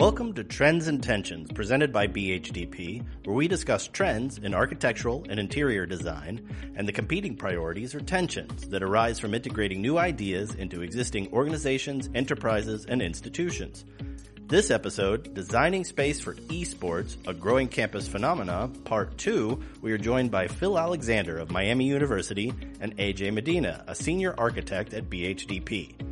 Welcome 0.00 0.32
to 0.32 0.44
Trends 0.44 0.88
and 0.88 1.02
Tensions, 1.02 1.52
presented 1.52 1.92
by 1.92 2.06
BHDP, 2.06 3.04
where 3.26 3.36
we 3.36 3.48
discuss 3.48 3.86
trends 3.86 4.38
in 4.38 4.54
architectural 4.54 5.26
and 5.28 5.38
interior 5.38 5.84
design 5.84 6.40
and 6.74 6.88
the 6.88 6.92
competing 6.92 7.36
priorities 7.36 7.94
or 7.94 8.00
tensions 8.00 8.66
that 8.68 8.82
arise 8.82 9.18
from 9.18 9.34
integrating 9.34 9.82
new 9.82 9.98
ideas 9.98 10.54
into 10.54 10.80
existing 10.80 11.30
organizations, 11.34 12.08
enterprises, 12.14 12.86
and 12.86 13.02
institutions. 13.02 13.84
This 14.46 14.70
episode, 14.70 15.34
Designing 15.34 15.84
Space 15.84 16.18
for 16.18 16.32
Esports, 16.34 17.18
a 17.26 17.34
Growing 17.34 17.68
Campus 17.68 18.08
Phenomena, 18.08 18.70
Part 18.86 19.18
2, 19.18 19.62
we 19.82 19.92
are 19.92 19.98
joined 19.98 20.30
by 20.30 20.48
Phil 20.48 20.78
Alexander 20.78 21.36
of 21.36 21.50
Miami 21.50 21.84
University 21.84 22.54
and 22.80 22.96
AJ 22.96 23.34
Medina, 23.34 23.84
a 23.86 23.94
senior 23.94 24.34
architect 24.38 24.94
at 24.94 25.10
BHDP. 25.10 26.09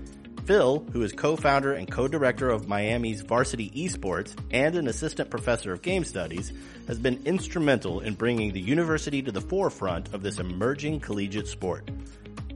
Phil, 0.48 0.82
who 0.94 1.02
is 1.02 1.12
co-founder 1.12 1.74
and 1.74 1.90
co-director 1.90 2.48
of 2.48 2.66
Miami's 2.66 3.20
Varsity 3.20 3.68
Esports 3.68 4.34
and 4.50 4.76
an 4.76 4.88
assistant 4.88 5.28
professor 5.28 5.74
of 5.74 5.82
game 5.82 6.04
studies, 6.04 6.54
has 6.86 6.98
been 6.98 7.20
instrumental 7.26 8.00
in 8.00 8.14
bringing 8.14 8.54
the 8.54 8.60
university 8.60 9.20
to 9.20 9.30
the 9.30 9.42
forefront 9.42 10.14
of 10.14 10.22
this 10.22 10.38
emerging 10.38 11.00
collegiate 11.00 11.48
sport. 11.48 11.90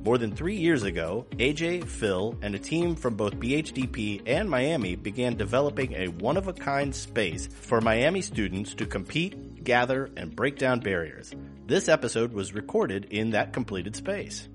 More 0.07 0.17
than 0.17 0.35
three 0.35 0.57
years 0.57 0.85
ago, 0.85 1.27
AJ, 1.33 1.85
Phil, 1.85 2.35
and 2.41 2.55
a 2.55 2.59
team 2.59 2.97
from 2.97 3.15
both 3.15 3.35
BHDP 3.35 4.23
and 4.25 4.49
Miami 4.49 4.97
began 4.97 5.37
developing 5.37 5.93
a 5.93 6.09
one-of-a-kind 6.09 6.95
space 6.95 7.47
for 7.47 7.83
Miami 7.83 8.23
students 8.23 8.73
to 8.77 8.87
compete, 8.87 9.65
gather, 9.65 10.09
and 10.17 10.35
break 10.35 10.57
down 10.57 10.81
barriers. 10.81 11.35
This 11.67 11.91
episode 11.91 12.33
was 12.33 12.55
recorded 12.55 13.09
in 13.11 13.33
that 13.33 13.53
completed 13.53 13.97
space. 13.97 14.49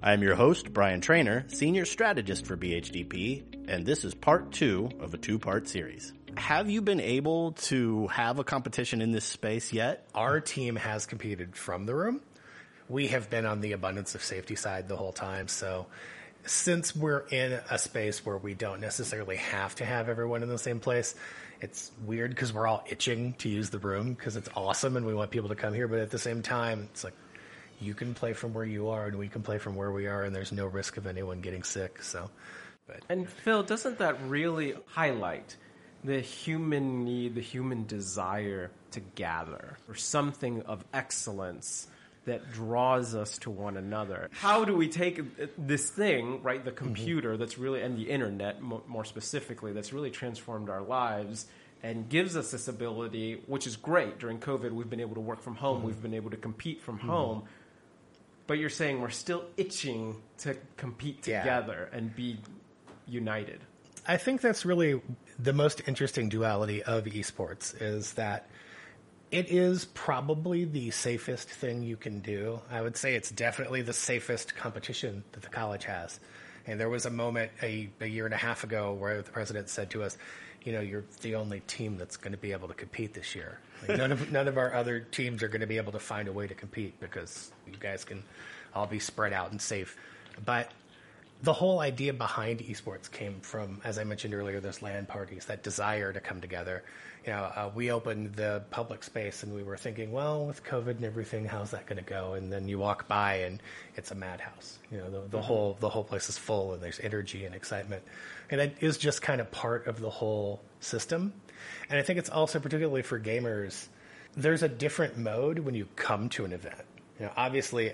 I 0.00 0.12
am 0.12 0.22
your 0.22 0.36
host, 0.36 0.72
Brian 0.72 1.00
Trainer, 1.00 1.44
Senior 1.48 1.84
Strategist 1.84 2.46
for 2.46 2.56
BHDP, 2.56 3.66
and 3.68 3.84
this 3.84 4.04
is 4.04 4.14
part 4.14 4.52
two 4.52 4.90
of 5.00 5.12
a 5.12 5.18
two 5.18 5.40
part 5.40 5.66
series. 5.66 6.12
Have 6.36 6.70
you 6.70 6.82
been 6.82 7.00
able 7.00 7.52
to 7.52 8.06
have 8.06 8.38
a 8.38 8.44
competition 8.44 9.02
in 9.02 9.10
this 9.10 9.24
space 9.24 9.72
yet? 9.72 10.08
Our 10.14 10.38
team 10.38 10.76
has 10.76 11.04
competed 11.04 11.56
from 11.56 11.84
the 11.84 11.96
room. 11.96 12.20
We 12.88 13.08
have 13.08 13.28
been 13.28 13.44
on 13.44 13.60
the 13.60 13.72
abundance 13.72 14.14
of 14.14 14.22
safety 14.22 14.54
side 14.54 14.86
the 14.86 14.96
whole 14.96 15.12
time. 15.12 15.48
So, 15.48 15.86
since 16.46 16.94
we're 16.94 17.26
in 17.30 17.58
a 17.68 17.76
space 17.76 18.24
where 18.24 18.38
we 18.38 18.54
don't 18.54 18.80
necessarily 18.80 19.36
have 19.36 19.74
to 19.76 19.84
have 19.84 20.08
everyone 20.08 20.44
in 20.44 20.48
the 20.48 20.58
same 20.58 20.78
place, 20.78 21.16
it's 21.60 21.90
weird 22.06 22.30
because 22.30 22.52
we're 22.52 22.68
all 22.68 22.84
itching 22.88 23.32
to 23.38 23.48
use 23.48 23.70
the 23.70 23.80
room 23.80 24.14
because 24.14 24.36
it's 24.36 24.48
awesome 24.54 24.96
and 24.96 25.04
we 25.04 25.12
want 25.12 25.32
people 25.32 25.48
to 25.48 25.56
come 25.56 25.74
here. 25.74 25.88
But 25.88 25.98
at 25.98 26.10
the 26.10 26.20
same 26.20 26.40
time, 26.40 26.88
it's 26.92 27.02
like, 27.02 27.14
you 27.80 27.94
can 27.94 28.14
play 28.14 28.32
from 28.32 28.52
where 28.54 28.64
you 28.64 28.88
are 28.88 29.06
and 29.06 29.16
we 29.18 29.28
can 29.28 29.42
play 29.42 29.58
from 29.58 29.74
where 29.74 29.92
we 29.92 30.06
are 30.06 30.24
and 30.24 30.34
there's 30.34 30.52
no 30.52 30.66
risk 30.66 30.96
of 30.96 31.06
anyone 31.06 31.40
getting 31.40 31.62
sick 31.62 32.02
so 32.02 32.30
but. 32.86 33.00
and 33.08 33.28
phil 33.28 33.62
doesn't 33.62 33.98
that 33.98 34.16
really 34.26 34.74
highlight 34.86 35.56
the 36.04 36.20
human 36.20 37.04
need 37.04 37.34
the 37.34 37.40
human 37.40 37.86
desire 37.86 38.70
to 38.90 39.00
gather 39.00 39.78
or 39.88 39.94
something 39.94 40.62
of 40.62 40.84
excellence 40.92 41.88
that 42.28 42.52
draws 42.52 43.14
us 43.14 43.38
to 43.38 43.50
one 43.50 43.76
another. 43.76 44.28
How 44.32 44.64
do 44.64 44.76
we 44.76 44.88
take 44.88 45.20
this 45.56 45.90
thing, 45.90 46.42
right, 46.42 46.62
the 46.62 46.70
computer 46.70 47.30
mm-hmm. 47.30 47.40
that's 47.40 47.58
really, 47.58 47.82
and 47.82 47.96
the 47.96 48.10
internet 48.10 48.60
more 48.60 49.04
specifically, 49.04 49.72
that's 49.72 49.92
really 49.92 50.10
transformed 50.10 50.68
our 50.68 50.82
lives 50.82 51.46
and 51.82 52.08
gives 52.08 52.36
us 52.36 52.50
this 52.50 52.68
ability, 52.68 53.40
which 53.46 53.66
is 53.66 53.76
great. 53.76 54.18
During 54.18 54.38
COVID, 54.38 54.72
we've 54.72 54.90
been 54.90 55.00
able 55.00 55.14
to 55.14 55.20
work 55.20 55.40
from 55.40 55.54
home, 55.54 55.78
mm-hmm. 55.78 55.86
we've 55.86 56.02
been 56.02 56.14
able 56.14 56.30
to 56.30 56.36
compete 56.36 56.82
from 56.82 56.98
mm-hmm. 56.98 57.08
home, 57.08 57.42
but 58.48 58.58
you're 58.58 58.70
saying 58.70 59.00
we're 59.00 59.10
still 59.10 59.44
itching 59.56 60.16
to 60.38 60.56
compete 60.76 61.22
together 61.22 61.88
yeah. 61.92 61.98
and 61.98 62.16
be 62.16 62.38
united. 63.06 63.60
I 64.08 64.16
think 64.16 64.40
that's 64.40 64.64
really 64.64 65.00
the 65.38 65.52
most 65.52 65.82
interesting 65.86 66.30
duality 66.30 66.82
of 66.82 67.04
esports 67.04 67.80
is 67.80 68.14
that 68.14 68.48
it 69.30 69.50
is 69.50 69.84
probably 69.84 70.64
the 70.64 70.90
safest 70.90 71.50
thing 71.50 71.82
you 71.82 71.96
can 71.96 72.20
do. 72.20 72.60
I 72.70 72.80
would 72.80 72.96
say 72.96 73.14
it's 73.14 73.30
definitely 73.30 73.82
the 73.82 73.92
safest 73.92 74.56
competition 74.56 75.22
that 75.32 75.42
the 75.42 75.50
college 75.50 75.84
has. 75.84 76.18
And 76.66 76.80
there 76.80 76.88
was 76.88 77.04
a 77.04 77.10
moment 77.10 77.52
a, 77.62 77.90
a 78.00 78.06
year 78.06 78.24
and 78.24 78.32
a 78.32 78.38
half 78.38 78.64
ago 78.64 78.94
where 78.94 79.20
the 79.20 79.30
president 79.30 79.68
said 79.68 79.90
to 79.90 80.02
us, 80.02 80.16
you 80.62 80.72
know, 80.72 80.80
you're 80.80 81.04
the 81.20 81.34
only 81.34 81.60
team 81.60 81.98
that's 81.98 82.16
going 82.16 82.32
to 82.32 82.38
be 82.38 82.52
able 82.52 82.68
to 82.68 82.74
compete 82.74 83.12
this 83.12 83.34
year. 83.34 83.60
Like 83.86 83.98
none 83.98 84.12
of 84.12 84.32
none 84.32 84.48
of 84.48 84.58
our 84.58 84.74
other 84.74 85.00
teams 85.00 85.42
are 85.42 85.48
going 85.48 85.60
to 85.60 85.66
be 85.66 85.76
able 85.76 85.92
to 85.92 85.98
find 85.98 86.28
a 86.28 86.32
way 86.32 86.46
to 86.46 86.54
compete 86.54 86.98
because 87.00 87.50
you 87.66 87.74
guys 87.78 88.04
can 88.04 88.22
all 88.74 88.86
be 88.86 88.98
spread 88.98 89.32
out 89.32 89.50
and 89.50 89.60
safe. 89.60 89.96
But 90.44 90.70
the 91.42 91.52
whole 91.52 91.80
idea 91.80 92.12
behind 92.12 92.60
esports 92.60 93.10
came 93.10 93.40
from, 93.40 93.80
as 93.84 93.98
I 93.98 94.04
mentioned 94.04 94.34
earlier, 94.34 94.60
those 94.60 94.82
LAN 94.82 95.06
parties, 95.06 95.44
that 95.46 95.62
desire 95.62 96.12
to 96.12 96.20
come 96.20 96.40
together. 96.40 96.82
You 97.24 97.32
know, 97.32 97.42
uh, 97.44 97.70
we 97.74 97.90
opened 97.90 98.34
the 98.34 98.62
public 98.70 99.04
space 99.04 99.42
and 99.42 99.54
we 99.54 99.62
were 99.62 99.76
thinking, 99.76 100.10
well, 100.10 100.46
with 100.46 100.64
COVID 100.64 100.96
and 100.96 101.04
everything, 101.04 101.44
how's 101.44 101.70
that 101.72 101.86
going 101.86 102.02
to 102.02 102.08
go? 102.08 102.34
And 102.34 102.52
then 102.52 102.66
you 102.68 102.78
walk 102.78 103.06
by 103.06 103.34
and 103.34 103.60
it's 103.96 104.10
a 104.10 104.14
madhouse. 104.14 104.78
You 104.90 104.98
know, 104.98 105.10
the, 105.10 105.20
the 105.20 105.26
mm-hmm. 105.26 105.40
whole 105.40 105.76
the 105.78 105.88
whole 105.88 106.04
place 106.04 106.28
is 106.28 106.38
full 106.38 106.72
and 106.72 106.82
there's 106.82 107.00
energy 107.00 107.44
and 107.44 107.54
excitement, 107.54 108.02
and 108.50 108.60
it 108.60 108.76
is 108.80 108.98
just 108.98 109.22
kind 109.22 109.40
of 109.40 109.50
part 109.50 109.86
of 109.86 110.00
the 110.00 110.10
whole 110.10 110.60
system. 110.80 111.32
And 111.88 111.98
I 111.98 112.02
think 112.02 112.18
it's 112.18 112.30
also 112.30 112.60
particularly 112.60 113.02
for 113.02 113.18
gamers. 113.18 113.88
There's 114.36 114.62
a 114.62 114.68
different 114.68 115.16
mode 115.18 115.58
when 115.60 115.74
you 115.74 115.88
come 115.96 116.28
to 116.30 116.44
an 116.44 116.52
event. 116.52 116.84
You 117.18 117.26
know, 117.26 117.32
obviously, 117.36 117.92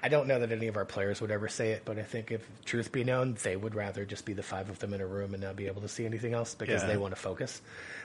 I 0.00 0.08
don't 0.08 0.28
know 0.28 0.38
that 0.38 0.52
any 0.52 0.68
of 0.68 0.76
our 0.76 0.84
players 0.84 1.20
would 1.20 1.30
ever 1.30 1.48
say 1.48 1.72
it, 1.72 1.82
but 1.84 1.98
I 1.98 2.02
think 2.02 2.30
if 2.30 2.46
truth 2.64 2.92
be 2.92 3.02
known, 3.02 3.36
they 3.42 3.56
would 3.56 3.74
rather 3.74 4.04
just 4.04 4.24
be 4.24 4.32
the 4.32 4.42
five 4.42 4.70
of 4.70 4.78
them 4.78 4.94
in 4.94 5.00
a 5.00 5.06
room 5.06 5.34
and 5.34 5.42
not 5.42 5.56
be 5.56 5.66
able 5.66 5.82
to 5.82 5.88
see 5.88 6.06
anything 6.06 6.34
else 6.34 6.54
because 6.54 6.82
yeah. 6.82 6.88
they 6.88 6.96
want 6.96 7.14
to 7.14 7.20
focus. 7.20 7.60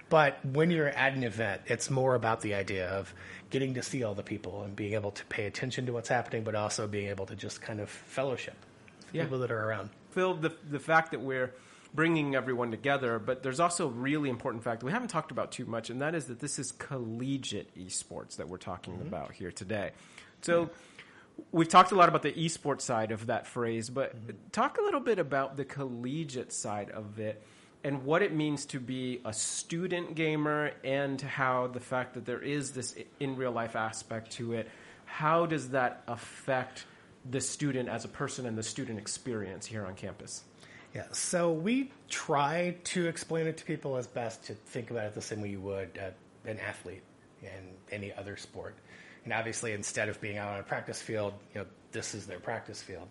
But 0.09 0.43
when 0.43 0.71
you're 0.71 0.87
at 0.87 1.13
an 1.13 1.23
event, 1.23 1.61
it's 1.67 1.89
more 1.89 2.15
about 2.15 2.41
the 2.41 2.55
idea 2.55 2.87
of 2.89 3.13
getting 3.51 3.75
to 3.75 3.83
see 3.83 4.03
all 4.03 4.15
the 4.15 4.23
people 4.23 4.63
and 4.63 4.75
being 4.75 4.93
able 4.93 5.11
to 5.11 5.25
pay 5.25 5.45
attention 5.45 5.85
to 5.85 5.93
what's 5.93 6.09
happening, 6.09 6.43
but 6.43 6.55
also 6.55 6.87
being 6.87 7.09
able 7.09 7.27
to 7.27 7.35
just 7.35 7.61
kind 7.61 7.79
of 7.79 7.89
fellowship 7.89 8.55
yeah. 9.11 9.23
people 9.23 9.39
that 9.39 9.51
are 9.51 9.69
around. 9.69 9.89
Phil, 10.11 10.33
the 10.33 10.53
the 10.69 10.79
fact 10.79 11.11
that 11.11 11.21
we're 11.21 11.53
bringing 11.93 12.35
everyone 12.35 12.71
together, 12.71 13.19
but 13.19 13.43
there's 13.43 13.59
also 13.59 13.87
a 13.87 13.91
really 13.91 14.29
important 14.29 14.63
fact 14.63 14.79
that 14.79 14.85
we 14.85 14.91
haven't 14.91 15.09
talked 15.09 15.31
about 15.31 15.51
too 15.51 15.65
much, 15.65 15.89
and 15.89 16.01
that 16.01 16.15
is 16.15 16.25
that 16.25 16.39
this 16.39 16.57
is 16.59 16.71
collegiate 16.71 17.75
esports 17.77 18.37
that 18.37 18.47
we're 18.47 18.57
talking 18.57 18.95
mm-hmm. 18.95 19.07
about 19.07 19.33
here 19.33 19.51
today. 19.51 19.91
So. 20.41 20.61
Yeah 20.61 20.67
we've 21.51 21.67
talked 21.67 21.91
a 21.91 21.95
lot 21.95 22.09
about 22.09 22.21
the 22.21 22.31
esports 22.31 22.81
side 22.81 23.11
of 23.11 23.25
that 23.25 23.47
phrase, 23.47 23.89
but 23.89 24.15
mm-hmm. 24.15 24.37
talk 24.51 24.77
a 24.77 24.81
little 24.83 24.99
bit 24.99 25.17
about 25.17 25.57
the 25.57 25.65
collegiate 25.65 26.53
side 26.53 26.91
of 26.91 27.17
it 27.17 27.41
and 27.83 28.05
what 28.05 28.21
it 28.21 28.33
means 28.33 28.65
to 28.65 28.79
be 28.79 29.19
a 29.25 29.33
student 29.33 30.15
gamer 30.15 30.71
and 30.83 31.19
how 31.21 31.67
the 31.67 31.79
fact 31.79 32.13
that 32.13 32.25
there 32.25 32.41
is 32.41 32.71
this 32.71 32.95
in 33.19 33.35
real 33.35 33.51
life 33.51 33.75
aspect 33.75 34.31
to 34.31 34.53
it, 34.53 34.69
how 35.05 35.45
does 35.45 35.69
that 35.69 36.03
affect 36.07 36.85
the 37.29 37.41
student 37.41 37.89
as 37.89 38.05
a 38.05 38.07
person 38.07 38.45
and 38.45 38.57
the 38.57 38.63
student 38.63 38.99
experience 38.99 39.65
here 39.65 39.85
on 39.85 39.95
campus? 39.95 40.43
Yeah, 40.93 41.05
so 41.11 41.51
we 41.51 41.91
try 42.07 42.75
to 42.83 43.07
explain 43.07 43.47
it 43.47 43.57
to 43.57 43.65
people 43.65 43.97
as 43.97 44.05
best 44.05 44.43
to 44.45 44.53
think 44.53 44.91
about 44.91 45.05
it 45.05 45.15
the 45.15 45.21
same 45.21 45.41
way 45.41 45.49
you 45.49 45.61
would 45.61 45.99
uh, 45.99 46.49
an 46.49 46.59
athlete 46.59 47.01
in 47.41 47.49
any 47.91 48.13
other 48.13 48.37
sport. 48.37 48.75
And 49.23 49.33
obviously, 49.33 49.71
instead 49.71 50.09
of 50.09 50.21
being 50.21 50.37
out 50.37 50.53
on 50.53 50.59
a 50.59 50.63
practice 50.63 51.01
field, 51.01 51.33
you 51.53 51.61
know, 51.61 51.67
this 51.91 52.13
is 52.13 52.27
their 52.27 52.39
practice 52.39 52.81
field. 52.81 53.07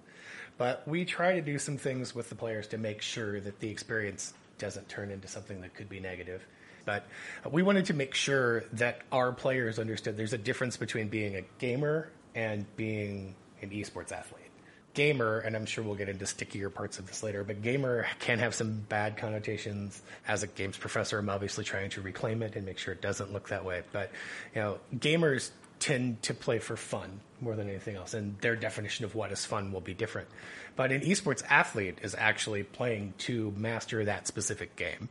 But 0.59 0.87
we 0.87 1.04
try 1.04 1.34
to 1.34 1.41
do 1.41 1.59
some 1.59 1.76
things 1.76 2.15
with 2.15 2.28
the 2.28 2.34
players 2.34 2.69
to 2.69 2.78
make 2.78 3.03
sure 3.03 3.41
that 3.41 3.59
the 3.59 3.69
experience 3.69 4.34
doesn't 4.59 4.88
turn 4.88 5.10
into 5.10 5.26
something 5.26 5.60
that 5.62 5.75
could 5.75 5.88
be 5.88 5.99
negative. 5.99 6.47
But 6.84 7.06
we 7.50 7.62
wanted 7.62 7.87
to 7.87 7.94
make 7.94 8.14
sure 8.14 8.64
that 8.75 9.03
our 9.10 9.32
players 9.32 9.78
understood 9.78 10.16
there's 10.16 10.32
a 10.32 10.38
difference 10.38 10.76
between 10.76 11.09
being 11.09 11.37
a 11.37 11.43
gamer 11.59 12.10
and 12.34 12.64
being 12.76 13.35
an 13.61 13.70
esports 13.70 14.12
athlete. 14.12 14.51
Gamer, 14.94 15.39
and 15.39 15.56
I'm 15.56 15.67
sure 15.67 15.83
we'll 15.83 15.94
get 15.94 16.09
into 16.09 16.27
stickier 16.27 16.69
parts 16.69 16.99
of 16.99 17.06
this 17.06 17.23
later, 17.23 17.44
but 17.44 17.62
gamer 17.62 18.06
can 18.19 18.39
have 18.41 18.55
some 18.55 18.81
bad 18.89 19.17
connotations. 19.17 20.03
As 20.29 20.43
a 20.43 20.47
games 20.47 20.77
professor, 20.77 21.19
I'm 21.19 21.31
obviously 21.31 21.65
trying 21.65 21.91
to 21.91 22.03
reclaim 22.03 22.43
it 22.43 22.56
and 22.56 22.67
make 22.67 22.79
sure 22.79 22.93
it 22.93 23.00
doesn't 23.00 23.33
look 23.33 23.49
that 23.49 23.65
way. 23.65 23.83
But 23.93 24.11
you 24.55 24.61
know, 24.61 24.79
gamers 24.94 25.50
tend 25.81 26.23
to 26.23 26.35
play 26.35 26.59
for 26.59 26.77
fun 26.77 27.21
more 27.41 27.56
than 27.56 27.69
anything 27.69 27.97
else, 27.97 28.15
and 28.15 28.39
their 28.41 28.55
definition 28.55 29.05
of 29.05 29.15
what 29.15 29.33
is 29.33 29.44
fun 29.44 29.73
will 29.73 29.81
be 29.81 29.94
different. 29.94 30.29
But 30.77 30.93
an 30.93 31.00
esports 31.00 31.43
athlete 31.49 31.99
is 32.03 32.15
actually 32.17 32.62
playing 32.62 33.15
to 33.19 33.53
master 33.56 34.05
that 34.05 34.27
specific 34.27 34.77
game. 34.77 35.09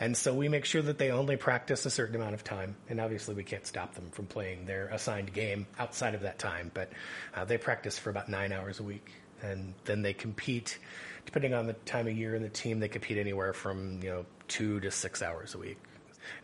And 0.00 0.16
so 0.16 0.32
we 0.32 0.48
make 0.48 0.64
sure 0.64 0.82
that 0.82 0.98
they 0.98 1.10
only 1.10 1.36
practice 1.36 1.84
a 1.84 1.90
certain 1.90 2.14
amount 2.14 2.34
of 2.34 2.44
time. 2.44 2.76
And 2.88 3.00
obviously, 3.00 3.34
we 3.34 3.42
can't 3.42 3.66
stop 3.66 3.94
them 3.94 4.10
from 4.10 4.26
playing 4.26 4.66
their 4.66 4.86
assigned 4.88 5.32
game 5.32 5.66
outside 5.78 6.14
of 6.14 6.22
that 6.22 6.38
time. 6.38 6.70
But 6.72 6.92
uh, 7.34 7.44
they 7.44 7.58
practice 7.58 7.98
for 7.98 8.10
about 8.10 8.28
nine 8.28 8.52
hours 8.52 8.78
a 8.78 8.84
week. 8.84 9.10
And 9.42 9.74
then 9.84 10.02
they 10.02 10.14
compete, 10.14 10.78
depending 11.26 11.54
on 11.54 11.66
the 11.66 11.72
time 11.72 12.06
of 12.06 12.16
year 12.16 12.34
and 12.34 12.44
the 12.44 12.48
team, 12.48 12.80
they 12.80 12.88
compete 12.88 13.18
anywhere 13.18 13.52
from, 13.52 14.00
you 14.02 14.10
know, 14.10 14.26
two 14.46 14.80
to 14.80 14.90
six 14.90 15.22
hours 15.22 15.54
a 15.54 15.58
week. 15.58 15.78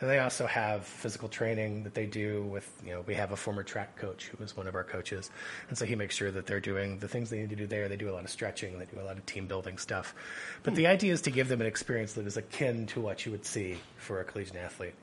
And 0.01 0.09
they 0.11 0.19
also 0.19 0.47
have 0.47 0.85
physical 0.85 1.29
training 1.29 1.85
that 1.85 1.95
they 1.95 2.07
do 2.07 2.43
with, 2.45 2.71
you 2.85 2.93
know, 2.93 3.03
we 3.07 3.15
have 3.15 3.33
a 3.33 3.37
former 3.37 3.63
track 3.63 3.97
coach 3.97 4.27
who 4.27 4.43
was 4.43 4.57
one 4.57 4.67
of 4.67 4.75
our 4.75 4.85
coaches. 4.85 5.31
And 5.69 5.79
so 5.79 5.85
he 5.85 5.95
makes 5.95 6.15
sure 6.15 6.31
that 6.31 6.47
they're 6.47 6.61
doing 6.61 6.99
the 6.99 7.09
things 7.09 7.31
they 7.31 7.39
need 7.39 7.51
to 7.51 7.57
do 7.57 7.67
there. 7.67 7.89
They 7.89 7.97
do 7.97 8.11
a 8.11 8.13
lot 8.13 8.25
of 8.25 8.31
stretching, 8.31 8.79
they 8.79 8.87
do 8.87 9.01
a 9.01 9.03
lot 9.03 9.17
of 9.17 9.27
team 9.27 9.47
building 9.47 9.79
stuff. 9.79 10.15
But 10.63 10.75
the 10.75 10.87
idea 10.87 11.13
is 11.13 11.21
to 11.23 11.31
give 11.31 11.49
them 11.49 11.61
an 11.61 11.67
experience 11.67 12.15
that 12.15 12.27
is 12.27 12.37
akin 12.37 12.87
to 12.89 13.01
what 13.01 13.25
you 13.27 13.33
would 13.33 13.45
see 13.45 13.79
for 14.05 14.21
a 14.21 14.25
collegiate 14.25 14.57
athlete. 14.57 14.95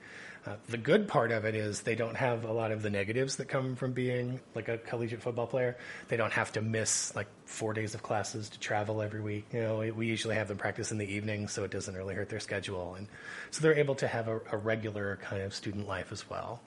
Uh, 0.44 0.56
the 0.70 0.78
good 0.78 1.08
part 1.08 1.32
of 1.32 1.46
it 1.46 1.54
is 1.54 1.82
they 1.82 1.94
don't 1.94 2.16
have 2.16 2.46
a 2.46 2.52
lot 2.52 2.72
of 2.72 2.82
the 2.82 2.90
negatives 2.90 3.36
that 3.36 3.48
come 3.48 3.76
from 3.76 3.92
being 3.92 4.40
like 4.56 4.70
a 4.70 4.78
collegiate 4.80 5.22
football 5.22 5.46
player. 5.46 5.78
They 6.08 6.18
don't 6.18 6.34
have 6.34 6.52
to 6.54 6.62
miss 6.62 7.16
like 7.16 7.28
four 7.46 7.74
days 7.74 7.94
of 7.94 8.02
classes 8.02 8.50
to 8.50 8.60
travel 8.60 9.04
every 9.04 9.22
week. 9.22 9.46
You 9.54 9.62
know, 9.62 9.94
we, 9.96 10.08
usually 10.08 10.36
have 10.36 10.48
them 10.48 10.58
practice 10.58 10.92
in 10.92 10.98
the 10.98 11.06
evening, 11.06 11.48
so 11.48 11.64
it 11.64 11.70
doesn't 11.70 11.96
really 11.96 12.16
hurt 12.16 12.30
their 12.30 12.40
schedule, 12.40 12.96
and 12.96 13.08
so 13.52 13.62
they're 13.62 13.78
able 13.78 13.96
to 13.96 14.08
have 14.08 14.28
a, 14.28 14.42
a 14.52 14.58
regular 14.58 15.20
kind 15.22 15.44
of 15.44 15.54
student 15.54 15.88
life 15.88 16.12
as 16.12 16.28
well. 16.28 16.60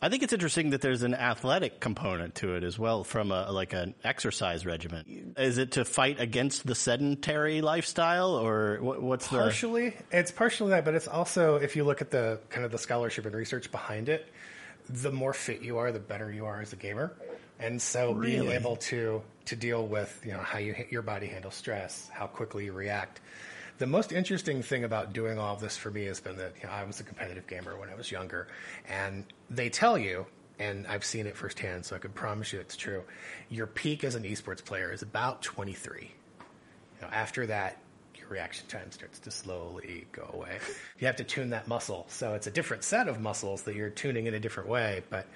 I 0.00 0.10
think 0.10 0.22
it's 0.22 0.32
interesting 0.32 0.70
that 0.70 0.82
there's 0.82 1.02
an 1.02 1.14
athletic 1.14 1.80
component 1.80 2.34
to 2.36 2.54
it 2.54 2.64
as 2.64 2.78
well 2.78 3.02
from 3.02 3.32
a 3.32 3.50
like 3.50 3.72
an 3.72 3.94
exercise 4.04 4.66
regimen. 4.66 5.34
Is 5.38 5.56
it 5.56 5.72
to 5.72 5.84
fight 5.84 6.20
against 6.20 6.66
the 6.66 6.74
sedentary 6.74 7.62
lifestyle 7.62 8.32
or 8.32 8.78
what, 8.80 9.02
what's 9.02 9.28
partially? 9.28 9.90
The... 10.10 10.18
It's 10.18 10.30
partially 10.30 10.70
that, 10.70 10.84
but 10.84 10.94
it's 10.94 11.08
also 11.08 11.56
if 11.56 11.76
you 11.76 11.84
look 11.84 12.02
at 12.02 12.10
the 12.10 12.40
kind 12.50 12.64
of 12.64 12.72
the 12.72 12.78
scholarship 12.78 13.24
and 13.24 13.34
research 13.34 13.70
behind 13.70 14.08
it, 14.08 14.26
the 14.88 15.10
more 15.10 15.32
fit 15.32 15.62
you 15.62 15.78
are, 15.78 15.90
the 15.92 15.98
better 15.98 16.30
you 16.30 16.44
are 16.44 16.60
as 16.60 16.72
a 16.72 16.76
gamer. 16.76 17.12
And 17.58 17.80
so 17.80 18.12
really? 18.12 18.40
being 18.40 18.52
able 18.52 18.76
to 18.76 19.22
to 19.46 19.56
deal 19.56 19.86
with, 19.86 20.20
you 20.24 20.32
know, 20.32 20.40
how 20.40 20.58
you 20.58 20.74
your 20.90 21.02
body 21.02 21.26
handles 21.26 21.54
stress, 21.54 22.10
how 22.12 22.26
quickly 22.26 22.66
you 22.66 22.72
react, 22.72 23.20
the 23.78 23.86
most 23.86 24.12
interesting 24.12 24.62
thing 24.62 24.84
about 24.84 25.12
doing 25.12 25.38
all 25.38 25.54
of 25.54 25.60
this 25.60 25.76
for 25.76 25.90
me 25.90 26.04
has 26.04 26.20
been 26.20 26.36
that 26.36 26.52
you 26.60 26.66
know, 26.66 26.72
I 26.72 26.84
was 26.84 27.00
a 27.00 27.04
competitive 27.04 27.46
gamer 27.46 27.76
when 27.78 27.88
I 27.88 27.94
was 27.94 28.10
younger, 28.10 28.48
and 28.88 29.24
they 29.50 29.68
tell 29.68 29.98
you, 29.98 30.26
and 30.58 30.86
I've 30.86 31.04
seen 31.04 31.26
it 31.26 31.36
firsthand, 31.36 31.84
so 31.84 31.96
I 31.96 31.98
can 31.98 32.12
promise 32.12 32.52
you 32.52 32.60
it's 32.60 32.76
true. 32.76 33.02
Your 33.50 33.66
peak 33.66 34.04
as 34.04 34.14
an 34.14 34.22
esports 34.22 34.64
player 34.64 34.92
is 34.92 35.02
about 35.02 35.42
23. 35.42 36.02
You 36.02 37.02
know, 37.02 37.08
after 37.12 37.46
that, 37.48 37.78
your 38.16 38.28
reaction 38.28 38.66
time 38.68 38.90
starts 38.90 39.18
to 39.20 39.30
slowly 39.30 40.06
go 40.12 40.30
away. 40.32 40.58
You 40.98 41.06
have 41.06 41.16
to 41.16 41.24
tune 41.24 41.50
that 41.50 41.68
muscle, 41.68 42.06
so 42.08 42.32
it's 42.34 42.46
a 42.46 42.50
different 42.50 42.84
set 42.84 43.08
of 43.08 43.20
muscles 43.20 43.62
that 43.62 43.74
you're 43.74 43.90
tuning 43.90 44.26
in 44.26 44.34
a 44.34 44.40
different 44.40 44.70
way, 44.70 45.02
but 45.10 45.26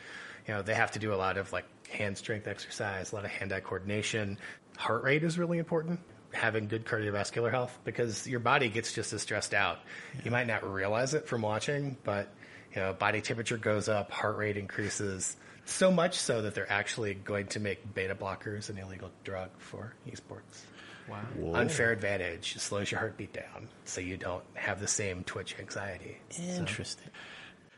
you 0.48 0.54
know 0.54 0.62
they 0.62 0.74
have 0.74 0.92
to 0.92 0.98
do 0.98 1.12
a 1.12 1.16
lot 1.16 1.36
of 1.36 1.52
like 1.52 1.66
hand 1.90 2.16
strength 2.16 2.48
exercise, 2.48 3.12
a 3.12 3.14
lot 3.14 3.24
of 3.24 3.30
hand-eye 3.30 3.60
coordination. 3.60 4.38
Heart 4.78 5.02
rate 5.02 5.24
is 5.24 5.38
really 5.38 5.58
important 5.58 6.00
having 6.32 6.68
good 6.68 6.84
cardiovascular 6.84 7.50
health 7.50 7.76
because 7.84 8.26
your 8.26 8.40
body 8.40 8.68
gets 8.68 8.92
just 8.92 9.12
as 9.12 9.22
stressed 9.22 9.54
out. 9.54 9.78
Yeah. 10.14 10.20
You 10.26 10.30
might 10.30 10.46
not 10.46 10.70
realize 10.70 11.14
it 11.14 11.26
from 11.26 11.42
watching, 11.42 11.96
but 12.04 12.28
you 12.74 12.80
know, 12.80 12.92
body 12.92 13.20
temperature 13.20 13.56
goes 13.56 13.88
up, 13.88 14.10
heart 14.10 14.36
rate 14.36 14.56
increases 14.56 15.36
so 15.64 15.90
much 15.90 16.16
so 16.16 16.42
that 16.42 16.54
they're 16.54 16.70
actually 16.70 17.14
going 17.14 17.46
to 17.48 17.60
make 17.60 17.94
beta 17.94 18.14
blockers 18.14 18.70
an 18.70 18.78
illegal 18.78 19.10
drug 19.24 19.50
for 19.58 19.94
esports. 20.08 20.62
Wow. 21.08 21.18
Whoa. 21.36 21.54
Unfair 21.54 21.90
advantage 21.90 22.56
slows 22.58 22.90
your 22.90 23.00
heartbeat 23.00 23.32
down 23.32 23.68
so 23.84 24.00
you 24.00 24.16
don't 24.16 24.44
have 24.54 24.80
the 24.80 24.86
same 24.86 25.24
twitch 25.24 25.56
anxiety. 25.58 26.18
Interesting. 26.38 27.06
So. 27.06 27.10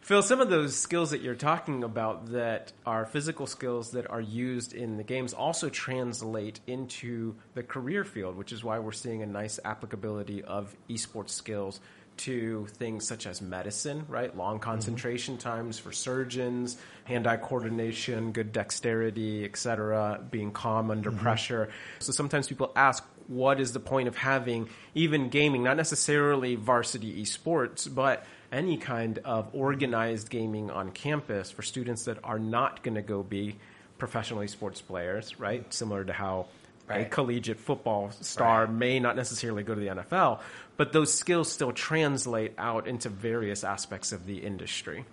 Phil, 0.02 0.20
some 0.20 0.40
of 0.40 0.50
those 0.50 0.76
skills 0.76 1.12
that 1.12 1.22
you're 1.22 1.36
talking 1.36 1.84
about 1.84 2.32
that 2.32 2.72
are 2.84 3.06
physical 3.06 3.46
skills 3.46 3.92
that 3.92 4.10
are 4.10 4.20
used 4.20 4.74
in 4.74 4.96
the 4.96 5.04
games 5.04 5.32
also 5.32 5.68
translate 5.68 6.58
into 6.66 7.36
the 7.54 7.62
career 7.62 8.04
field, 8.04 8.36
which 8.36 8.50
is 8.50 8.64
why 8.64 8.80
we're 8.80 8.90
seeing 8.90 9.22
a 9.22 9.26
nice 9.26 9.60
applicability 9.64 10.42
of 10.42 10.74
esports 10.90 11.30
skills 11.30 11.80
to 12.16 12.66
things 12.78 13.06
such 13.06 13.28
as 13.28 13.40
medicine, 13.40 14.04
right? 14.08 14.36
Long 14.36 14.56
mm-hmm. 14.56 14.64
concentration 14.64 15.36
mm-hmm. 15.36 15.48
times 15.48 15.78
for 15.78 15.92
surgeons, 15.92 16.76
hand-eye 17.04 17.36
coordination, 17.36 18.32
good 18.32 18.52
dexterity, 18.52 19.44
etc., 19.44 20.20
being 20.32 20.50
calm 20.50 20.90
under 20.90 21.12
mm-hmm. 21.12 21.20
pressure. 21.20 21.70
So 22.00 22.10
sometimes 22.10 22.48
people 22.48 22.72
ask, 22.74 23.04
what 23.28 23.60
is 23.60 23.72
the 23.72 23.80
point 23.80 24.08
of 24.08 24.16
having 24.16 24.68
even 24.96 25.28
gaming, 25.28 25.62
not 25.62 25.76
necessarily 25.76 26.56
varsity 26.56 27.22
esports, 27.22 27.92
but 27.92 28.26
any 28.52 28.76
kind 28.76 29.18
of 29.24 29.48
organized 29.52 30.30
gaming 30.30 30.70
on 30.70 30.90
campus 30.90 31.50
for 31.50 31.62
students 31.62 32.04
that 32.04 32.18
are 32.22 32.38
not 32.38 32.82
going 32.82 32.94
to 32.94 33.02
go 33.02 33.22
be 33.22 33.56
professionally 33.98 34.46
sports 34.46 34.80
players, 34.80 35.40
right? 35.40 35.72
Similar 35.72 36.04
to 36.04 36.12
how 36.12 36.46
right. 36.86 37.06
a 37.06 37.08
collegiate 37.08 37.58
football 37.58 38.10
star 38.20 38.66
right. 38.66 38.74
may 38.74 39.00
not 39.00 39.16
necessarily 39.16 39.62
go 39.62 39.74
to 39.74 39.80
the 39.80 39.88
NFL, 39.88 40.40
but 40.76 40.92
those 40.92 41.12
skills 41.12 41.50
still 41.50 41.72
translate 41.72 42.52
out 42.58 42.86
into 42.86 43.08
various 43.08 43.64
aspects 43.64 44.12
of 44.12 44.26
the 44.26 44.38
industry 44.38 45.04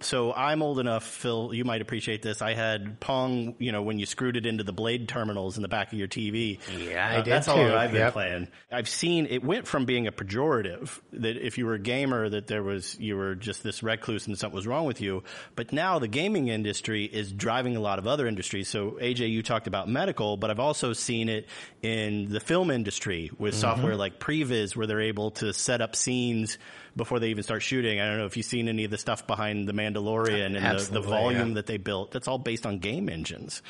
so 0.00 0.32
I'm 0.32 0.62
old 0.62 0.78
enough, 0.78 1.04
Phil, 1.04 1.52
you 1.52 1.64
might 1.64 1.82
appreciate 1.82 2.22
this. 2.22 2.40
I 2.40 2.54
had 2.54 3.00
Pong, 3.00 3.54
you 3.58 3.72
know, 3.72 3.82
when 3.82 3.98
you 3.98 4.06
screwed 4.06 4.36
it 4.36 4.46
into 4.46 4.64
the 4.64 4.72
blade 4.72 5.08
terminals 5.08 5.56
in 5.56 5.62
the 5.62 5.68
back 5.68 5.92
of 5.92 5.98
your 5.98 6.08
TV. 6.08 6.58
Yeah, 6.78 7.06
I 7.06 7.16
uh, 7.16 7.22
did 7.22 7.32
That's 7.32 7.46
too. 7.46 7.52
all 7.52 7.76
I've 7.76 7.92
been 7.92 8.00
yep. 8.00 8.12
playing. 8.12 8.48
I've 8.70 8.88
seen 8.88 9.26
it 9.26 9.42
went 9.42 9.66
from 9.66 9.84
being 9.84 10.06
a 10.06 10.12
pejorative 10.12 11.00
that 11.14 11.36
if 11.36 11.58
you 11.58 11.66
were 11.66 11.74
a 11.74 11.78
gamer 11.78 12.28
that 12.28 12.46
there 12.46 12.62
was 12.62 12.98
you 12.98 13.16
were 13.16 13.34
just 13.34 13.62
this 13.62 13.82
recluse 13.82 14.26
and 14.26 14.38
something 14.38 14.54
was 14.54 14.66
wrong 14.66 14.86
with 14.86 15.00
you. 15.00 15.22
But 15.56 15.72
now 15.72 15.98
the 15.98 16.08
gaming 16.08 16.48
industry 16.48 17.04
is 17.04 17.32
driving 17.32 17.76
a 17.76 17.80
lot 17.80 17.98
of 17.98 18.06
other 18.06 18.26
industries. 18.26 18.68
So 18.68 18.92
AJ, 19.00 19.30
you 19.30 19.42
talked 19.42 19.66
about 19.66 19.88
medical, 19.88 20.36
but 20.36 20.50
I've 20.50 20.60
also 20.60 20.92
seen 20.92 21.28
it 21.28 21.48
in 21.82 22.28
the 22.30 22.40
film 22.40 22.70
industry 22.70 23.30
with 23.38 23.54
mm-hmm. 23.54 23.60
software 23.60 23.96
like 23.96 24.20
Previs 24.20 24.76
where 24.76 24.86
they're 24.86 25.00
able 25.00 25.32
to 25.32 25.52
set 25.52 25.80
up 25.80 25.96
scenes 25.96 26.58
before 26.98 27.20
they 27.20 27.28
even 27.28 27.42
start 27.42 27.62
shooting. 27.62 28.00
I 28.00 28.06
don't 28.06 28.18
know 28.18 28.26
if 28.26 28.36
you've 28.36 28.44
seen 28.44 28.68
any 28.68 28.84
of 28.84 28.90
the 28.90 28.98
stuff 28.98 29.26
behind 29.26 29.66
The 29.66 29.72
Mandalorian 29.78 30.56
and 30.56 30.78
the, 30.78 30.92
the, 30.92 31.00
volume 31.00 31.48
yeah. 31.48 31.54
that 31.54 31.66
they 31.66 31.76
built. 31.76 32.10
That's 32.10 32.28
all 32.28 32.38
based 32.38 32.66
on 32.66 32.78
game 32.78 33.08
engines. 33.08 33.62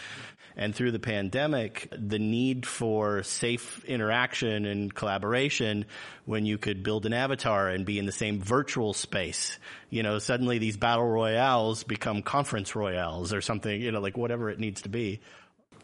And 0.56 0.74
through 0.74 0.90
the 0.90 0.98
pandemic, 0.98 1.86
the 1.92 2.18
need 2.18 2.66
for 2.66 3.22
safe 3.22 3.84
interaction 3.84 4.64
and 4.64 4.92
collaboration 4.92 5.84
when 6.24 6.46
you 6.46 6.58
could 6.58 6.82
build 6.82 7.06
an 7.06 7.12
avatar 7.12 7.68
and 7.68 7.86
be 7.86 7.98
in 7.98 8.06
the 8.06 8.12
same 8.12 8.40
virtual 8.40 8.92
space, 8.92 9.56
you 9.88 10.02
know, 10.02 10.18
suddenly 10.18 10.58
these 10.58 10.76
battle 10.76 11.06
royales 11.06 11.84
become 11.84 12.22
conference 12.22 12.74
royales 12.74 13.32
or 13.32 13.40
something, 13.40 13.80
you 13.80 13.92
know, 13.92 14.00
like 14.00 14.16
whatever 14.16 14.50
it 14.50 14.58
needs 14.58 14.82
to 14.82 14.88
be. 14.88 15.20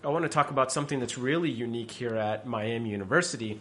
I 0.02 0.08
want 0.08 0.24
to 0.24 0.28
talk 0.28 0.50
about 0.50 0.72
something 0.72 0.98
that's 0.98 1.16
really 1.16 1.50
unique 1.50 1.92
here 1.92 2.16
at 2.16 2.44
Miami 2.44 2.90
University 2.90 3.60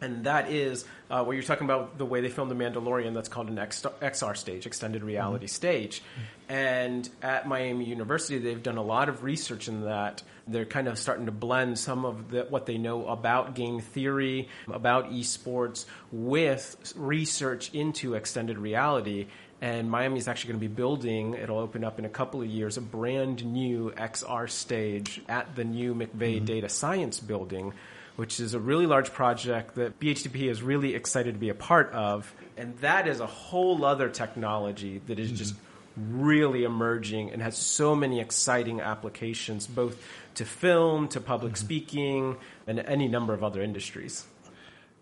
and 0.00 0.24
that 0.24 0.50
is 0.50 0.84
uh, 1.10 1.24
where 1.24 1.34
you're 1.34 1.42
talking 1.42 1.64
about 1.64 1.98
the 1.98 2.06
way 2.06 2.20
they 2.20 2.28
filmed 2.28 2.50
The 2.50 2.54
Mandalorian. 2.54 3.14
That's 3.14 3.28
called 3.28 3.48
an 3.48 3.56
XR 3.56 4.36
stage, 4.36 4.66
extended 4.66 5.02
reality 5.02 5.46
mm-hmm. 5.46 5.54
stage. 5.54 6.02
And 6.48 7.08
at 7.20 7.46
Miami 7.46 7.84
University, 7.84 8.38
they've 8.38 8.62
done 8.62 8.78
a 8.78 8.82
lot 8.82 9.08
of 9.08 9.22
research 9.22 9.68
in 9.68 9.84
that. 9.84 10.22
They're 10.46 10.64
kind 10.64 10.88
of 10.88 10.98
starting 10.98 11.26
to 11.26 11.32
blend 11.32 11.78
some 11.78 12.04
of 12.04 12.30
the, 12.30 12.46
what 12.48 12.66
they 12.66 12.78
know 12.78 13.06
about 13.06 13.54
game 13.54 13.80
theory, 13.80 14.48
about 14.70 15.10
esports, 15.10 15.84
with 16.10 16.94
research 16.96 17.74
into 17.74 18.14
extended 18.14 18.58
reality. 18.58 19.26
And 19.60 19.90
Miami 19.90 20.18
is 20.18 20.28
actually 20.28 20.52
going 20.52 20.60
to 20.60 20.68
be 20.68 20.74
building, 20.74 21.34
it'll 21.34 21.58
open 21.58 21.82
up 21.82 21.98
in 21.98 22.04
a 22.04 22.08
couple 22.08 22.40
of 22.40 22.46
years, 22.46 22.76
a 22.76 22.80
brand 22.80 23.44
new 23.44 23.92
XR 23.96 24.48
stage 24.48 25.20
at 25.28 25.56
the 25.56 25.64
new 25.64 25.94
McVey 25.94 26.36
mm-hmm. 26.36 26.44
Data 26.44 26.68
Science 26.68 27.18
Building 27.18 27.72
which 28.18 28.40
is 28.40 28.52
a 28.52 28.58
really 28.58 28.84
large 28.84 29.12
project 29.12 29.76
that 29.76 30.00
BHDP 30.00 30.50
is 30.50 30.60
really 30.60 30.96
excited 30.96 31.34
to 31.34 31.38
be 31.38 31.50
a 31.50 31.54
part 31.54 31.92
of. 31.92 32.34
And 32.56 32.76
that 32.78 33.06
is 33.06 33.20
a 33.20 33.26
whole 33.26 33.84
other 33.84 34.08
technology 34.08 35.00
that 35.06 35.20
is 35.20 35.30
just 35.30 35.54
really 35.96 36.64
emerging 36.64 37.30
and 37.30 37.40
has 37.40 37.56
so 37.56 37.94
many 37.94 38.18
exciting 38.18 38.80
applications, 38.80 39.68
both 39.68 40.04
to 40.34 40.44
film, 40.44 41.06
to 41.10 41.20
public 41.20 41.52
mm-hmm. 41.52 41.64
speaking, 41.64 42.36
and 42.66 42.80
any 42.80 43.06
number 43.06 43.34
of 43.34 43.44
other 43.44 43.62
industries. 43.62 44.26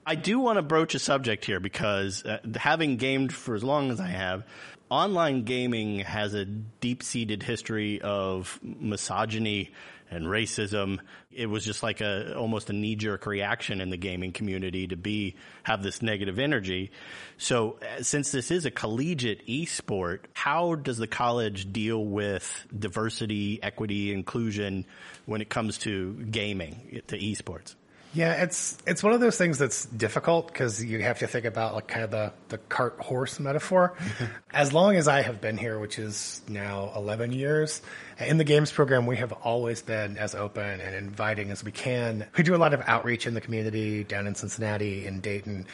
I 0.05 0.15
do 0.15 0.39
want 0.39 0.59
to 0.59 0.63
broach 0.63 0.95
a 0.95 0.99
subject 0.99 1.47
here 1.47 1.59
because 1.59 2.23
uh, 2.23 2.41
having 2.55 2.99
gamed 2.99 3.33
for 3.33 3.55
as 3.55 3.65
long 3.65 3.91
as 3.91 3.99
I 3.99 4.09
have, 4.09 4.45
online 4.91 5.45
gaming 5.45 6.01
has 6.01 6.35
a 6.35 6.45
deep 6.45 7.03
seated 7.03 7.43
history 7.43 7.99
of 8.03 8.61
misogyny 8.63 9.71
and 10.11 10.27
racism. 10.27 10.99
It 11.31 11.47
was 11.47 11.65
just 11.65 11.83
like 11.83 12.01
a 12.01 12.37
almost 12.37 12.71
a 12.71 12.73
knee 12.73 12.97
jerk 12.97 13.27
reaction 13.27 13.81
in 13.81 13.91
the 13.91 13.97
gaming 13.97 14.33
community 14.33 14.87
to 14.89 14.97
be 14.97 15.37
have 15.63 15.83
this 15.83 16.03
negative 16.03 16.39
energy. 16.39 16.93
So 17.39 17.79
uh, 17.83 18.03
since 18.03 18.33
this 18.33 18.51
is 18.51 18.65
a 18.67 18.71
collegiate 18.71 19.47
esport, 19.47 20.21
how 20.33 20.75
does 20.75 20.99
the 20.99 21.07
college 21.07 21.73
deal 21.73 22.05
with 22.05 22.67
diversity, 22.77 23.61
equity, 23.63 24.13
inclusion 24.13 24.87
when 25.27 25.41
it 25.41 25.49
comes 25.49 25.79
to 25.79 26.15
gaming 26.31 27.03
to 27.09 27.19
esports? 27.19 27.75
Yeah, 28.13 28.43
it's 28.43 28.79
it's 28.87 29.03
one 29.03 29.13
of 29.13 29.21
those 29.21 29.37
things 29.37 29.59
that's 29.59 29.85
difficult 29.85 30.47
because 30.47 30.83
you 30.83 31.03
have 31.03 31.19
to 31.19 31.27
think 31.27 31.45
about 31.45 31.75
like 31.75 31.87
kind 31.87 32.03
of 32.05 32.11
the 32.11 32.33
the 32.49 32.59
cart 32.59 32.99
horse 32.99 33.39
metaphor. 33.39 33.95
Mm-hmm. 33.99 34.25
as 34.53 34.73
long 34.73 34.97
as 34.97 35.07
I 35.07 35.21
have 35.23 35.41
been 35.41 35.59
here, 35.59 35.79
which 35.79 35.99
is 35.99 36.41
now 36.49 36.93
eleven 36.97 37.33
years, 37.33 37.83
in 38.19 38.39
the 38.39 38.45
games 38.45 38.73
program, 38.73 39.07
we 39.07 39.17
have 39.17 39.33
always 39.33 39.83
been 39.83 40.17
as 40.17 40.35
open 40.35 40.81
and 40.81 40.95
inviting 40.95 41.51
as 41.51 41.63
we 41.63 41.73
can. 41.73 42.27
We 42.39 42.45
do 42.45 42.55
a 42.55 42.57
lot 42.57 42.73
of 42.73 42.83
outreach 42.87 43.27
in 43.27 43.35
the 43.35 43.41
community 43.41 44.05
down 44.05 44.27
in 44.27 44.35
Cincinnati, 44.35 45.07
in 45.07 45.21
Dayton 45.21 45.67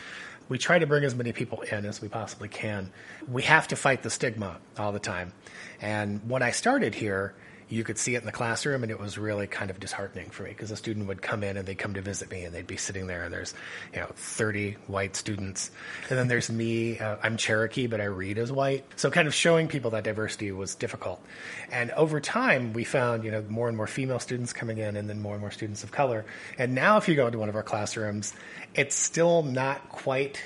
we 0.48 0.58
try 0.58 0.78
to 0.78 0.86
bring 0.86 1.02
as 1.04 1.14
many 1.14 1.32
people 1.32 1.62
in 1.62 1.86
as 1.86 2.02
we 2.02 2.08
possibly 2.08 2.48
can. 2.48 2.90
We 3.26 3.42
have 3.44 3.68
to 3.68 3.76
fight 3.76 4.02
the 4.02 4.10
stigma 4.10 4.58
all 4.78 4.92
the 4.92 4.98
time. 4.98 5.32
And 5.80 6.28
when 6.28 6.42
I 6.42 6.50
started 6.50 6.94
here, 6.94 7.34
you 7.72 7.84
could 7.84 7.96
see 7.96 8.14
it 8.14 8.18
in 8.18 8.26
the 8.26 8.32
classroom, 8.32 8.82
and 8.82 8.92
it 8.92 9.00
was 9.00 9.16
really 9.16 9.46
kind 9.46 9.70
of 9.70 9.80
disheartening 9.80 10.28
for 10.28 10.42
me 10.42 10.50
because 10.50 10.70
a 10.70 10.76
student 10.76 11.08
would 11.08 11.22
come 11.22 11.42
in 11.42 11.56
and 11.56 11.66
they'd 11.66 11.78
come 11.78 11.94
to 11.94 12.02
visit 12.02 12.30
me, 12.30 12.44
and 12.44 12.54
they'd 12.54 12.66
be 12.66 12.76
sitting 12.76 13.06
there, 13.06 13.24
and 13.24 13.32
there's 13.32 13.54
you 13.94 14.00
know 14.00 14.10
30 14.14 14.72
white 14.88 15.16
students, 15.16 15.70
and 16.10 16.18
then 16.18 16.28
there's 16.28 16.50
me. 16.50 16.98
Uh, 16.98 17.16
I'm 17.22 17.38
Cherokee, 17.38 17.86
but 17.86 17.98
I 17.98 18.04
read 18.04 18.36
as 18.36 18.52
white, 18.52 18.84
so 18.96 19.10
kind 19.10 19.26
of 19.26 19.32
showing 19.32 19.68
people 19.68 19.92
that 19.92 20.04
diversity 20.04 20.52
was 20.52 20.74
difficult. 20.74 21.24
And 21.70 21.90
over 21.92 22.20
time, 22.20 22.74
we 22.74 22.84
found 22.84 23.24
you 23.24 23.30
know 23.30 23.42
more 23.48 23.68
and 23.68 23.76
more 23.76 23.86
female 23.86 24.18
students 24.18 24.52
coming 24.52 24.76
in, 24.76 24.94
and 24.94 25.08
then 25.08 25.22
more 25.22 25.32
and 25.32 25.40
more 25.40 25.50
students 25.50 25.82
of 25.82 25.90
color. 25.90 26.26
And 26.58 26.74
now, 26.74 26.98
if 26.98 27.08
you 27.08 27.14
go 27.14 27.24
into 27.24 27.38
one 27.38 27.48
of 27.48 27.56
our 27.56 27.62
classrooms, 27.62 28.34
it's 28.74 28.94
still 28.94 29.42
not 29.42 29.88
quite 29.88 30.42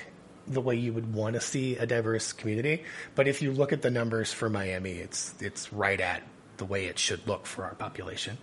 the 0.47 0.61
way 0.61 0.77
you 0.77 0.93
would 0.93 1.13
want 1.13 1.33
to 1.33 1.41
see 1.41 1.75
a 1.75 1.85
diverse 1.85 2.31
community. 2.31 2.85
But 3.15 3.27
if 3.27 3.41
you 3.41 3.51
look 3.51 3.73
at 3.73 3.81
the 3.81 3.91
numbers 3.91 4.31
for 4.31 4.49
Miami, 4.49 4.91
it's 4.91 5.35
it's 5.41 5.73
right 5.73 5.99
at 5.99 6.23
the 6.57 6.65
way 6.65 6.85
it 6.85 6.99
should 6.99 7.27
look 7.27 7.45
for 7.45 7.65
our 7.65 7.75
population. 7.75 8.37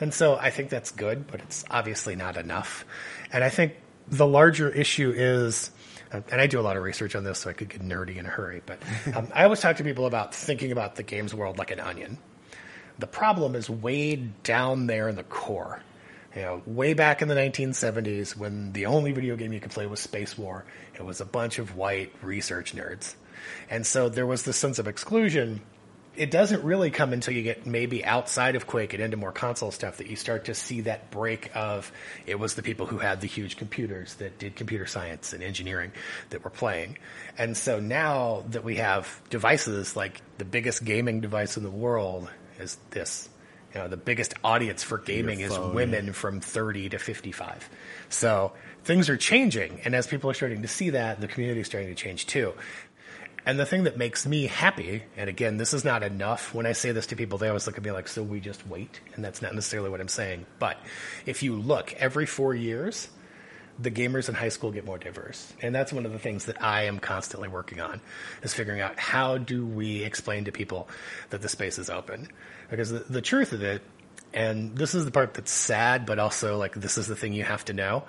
And 0.00 0.12
so 0.12 0.36
I 0.36 0.50
think 0.50 0.70
that's 0.70 0.90
good, 0.90 1.26
but 1.26 1.40
it's 1.40 1.64
obviously 1.70 2.16
not 2.16 2.36
enough. 2.36 2.84
And 3.32 3.44
I 3.44 3.48
think 3.48 3.74
the 4.08 4.26
larger 4.26 4.68
issue 4.68 5.12
is, 5.14 5.70
and 6.12 6.40
I 6.40 6.46
do 6.46 6.58
a 6.58 6.62
lot 6.62 6.76
of 6.76 6.82
research 6.82 7.14
on 7.14 7.24
this, 7.24 7.40
so 7.40 7.50
I 7.50 7.52
could 7.52 7.68
get 7.68 7.82
nerdy 7.82 8.16
in 8.16 8.26
a 8.26 8.28
hurry, 8.28 8.62
but 8.64 8.82
um, 9.14 9.28
I 9.34 9.44
always 9.44 9.60
talk 9.60 9.76
to 9.76 9.84
people 9.84 10.06
about 10.06 10.34
thinking 10.34 10.72
about 10.72 10.96
the 10.96 11.02
games 11.02 11.34
world 11.34 11.58
like 11.58 11.70
an 11.70 11.80
onion. 11.80 12.18
The 12.98 13.06
problem 13.06 13.54
is 13.54 13.70
way 13.70 14.16
down 14.16 14.86
there 14.86 15.08
in 15.08 15.16
the 15.16 15.22
core. 15.22 15.82
You 16.34 16.42
know, 16.42 16.62
way 16.64 16.94
back 16.94 17.22
in 17.22 17.28
the 17.28 17.34
1970s, 17.34 18.36
when 18.36 18.72
the 18.72 18.86
only 18.86 19.10
video 19.10 19.34
game 19.36 19.52
you 19.52 19.58
could 19.58 19.72
play 19.72 19.86
was 19.86 20.06
Spacewar, 20.06 20.62
it 20.94 21.04
was 21.04 21.20
a 21.20 21.24
bunch 21.24 21.58
of 21.58 21.76
white 21.76 22.12
research 22.22 22.74
nerds. 22.74 23.14
And 23.68 23.86
so 23.86 24.08
there 24.08 24.26
was 24.26 24.44
this 24.44 24.56
sense 24.56 24.78
of 24.78 24.86
exclusion 24.86 25.60
it 26.20 26.30
doesn't 26.30 26.62
really 26.64 26.90
come 26.90 27.14
until 27.14 27.32
you 27.32 27.42
get 27.42 27.64
maybe 27.64 28.04
outside 28.04 28.54
of 28.54 28.66
Quake 28.66 28.92
and 28.92 29.02
into 29.02 29.16
more 29.16 29.32
console 29.32 29.70
stuff 29.70 29.96
that 29.96 30.08
you 30.08 30.16
start 30.16 30.44
to 30.44 30.54
see 30.54 30.82
that 30.82 31.10
break 31.10 31.50
of 31.56 31.90
it 32.26 32.38
was 32.38 32.56
the 32.56 32.62
people 32.62 32.84
who 32.84 32.98
had 32.98 33.22
the 33.22 33.26
huge 33.26 33.56
computers 33.56 34.12
that 34.16 34.38
did 34.38 34.54
computer 34.54 34.84
science 34.84 35.32
and 35.32 35.42
engineering 35.42 35.92
that 36.28 36.44
were 36.44 36.50
playing. 36.50 36.98
And 37.38 37.56
so 37.56 37.80
now 37.80 38.44
that 38.50 38.64
we 38.64 38.76
have 38.76 39.22
devices 39.30 39.96
like 39.96 40.20
the 40.36 40.44
biggest 40.44 40.84
gaming 40.84 41.22
device 41.22 41.56
in 41.56 41.62
the 41.62 41.70
world 41.70 42.28
is 42.58 42.76
this. 42.90 43.30
You 43.74 43.80
know, 43.80 43.88
the 43.88 43.96
biggest 43.96 44.34
audience 44.44 44.82
for 44.82 44.98
gaming 44.98 45.40
is 45.40 45.58
women 45.58 46.12
from 46.12 46.40
30 46.40 46.90
to 46.90 46.98
55. 46.98 47.70
So 48.10 48.52
things 48.84 49.08
are 49.08 49.16
changing. 49.16 49.80
And 49.84 49.94
as 49.94 50.06
people 50.06 50.28
are 50.28 50.34
starting 50.34 50.60
to 50.62 50.68
see 50.68 50.90
that, 50.90 51.20
the 51.20 51.28
community 51.28 51.60
is 51.60 51.66
starting 51.66 51.88
to 51.88 51.94
change 51.94 52.26
too. 52.26 52.52
And 53.50 53.58
the 53.58 53.66
thing 53.66 53.82
that 53.82 53.96
makes 53.96 54.26
me 54.26 54.46
happy, 54.46 55.02
and 55.16 55.28
again, 55.28 55.56
this 55.56 55.74
is 55.74 55.84
not 55.84 56.04
enough. 56.04 56.54
When 56.54 56.66
I 56.66 56.70
say 56.70 56.92
this 56.92 57.06
to 57.06 57.16
people, 57.16 57.36
they 57.36 57.48
always 57.48 57.66
look 57.66 57.76
at 57.76 57.82
me 57.82 57.90
like, 57.90 58.06
so 58.06 58.22
we 58.22 58.38
just 58.38 58.64
wait? 58.64 59.00
And 59.16 59.24
that's 59.24 59.42
not 59.42 59.56
necessarily 59.56 59.90
what 59.90 60.00
I'm 60.00 60.06
saying. 60.06 60.46
But 60.60 60.78
if 61.26 61.42
you 61.42 61.56
look, 61.56 61.92
every 61.94 62.26
four 62.26 62.54
years, 62.54 63.08
the 63.76 63.90
gamers 63.90 64.28
in 64.28 64.36
high 64.36 64.50
school 64.50 64.70
get 64.70 64.84
more 64.84 64.98
diverse. 64.98 65.52
And 65.60 65.74
that's 65.74 65.92
one 65.92 66.06
of 66.06 66.12
the 66.12 66.18
things 66.20 66.44
that 66.44 66.62
I 66.62 66.84
am 66.84 67.00
constantly 67.00 67.48
working 67.48 67.80
on, 67.80 68.00
is 68.44 68.54
figuring 68.54 68.82
out 68.82 69.00
how 69.00 69.36
do 69.36 69.66
we 69.66 70.04
explain 70.04 70.44
to 70.44 70.52
people 70.52 70.88
that 71.30 71.42
the 71.42 71.48
space 71.48 71.76
is 71.76 71.90
open? 71.90 72.28
Because 72.70 72.90
the, 72.90 73.00
the 73.00 73.20
truth 73.20 73.52
of 73.52 73.64
it, 73.64 73.82
and 74.32 74.76
this 74.76 74.94
is 74.94 75.04
the 75.04 75.10
part 75.10 75.34
that's 75.34 75.50
sad, 75.50 76.06
but 76.06 76.20
also 76.20 76.56
like 76.56 76.76
this 76.76 76.96
is 76.96 77.08
the 77.08 77.16
thing 77.16 77.32
you 77.32 77.42
have 77.42 77.64
to 77.64 77.72
know. 77.72 78.04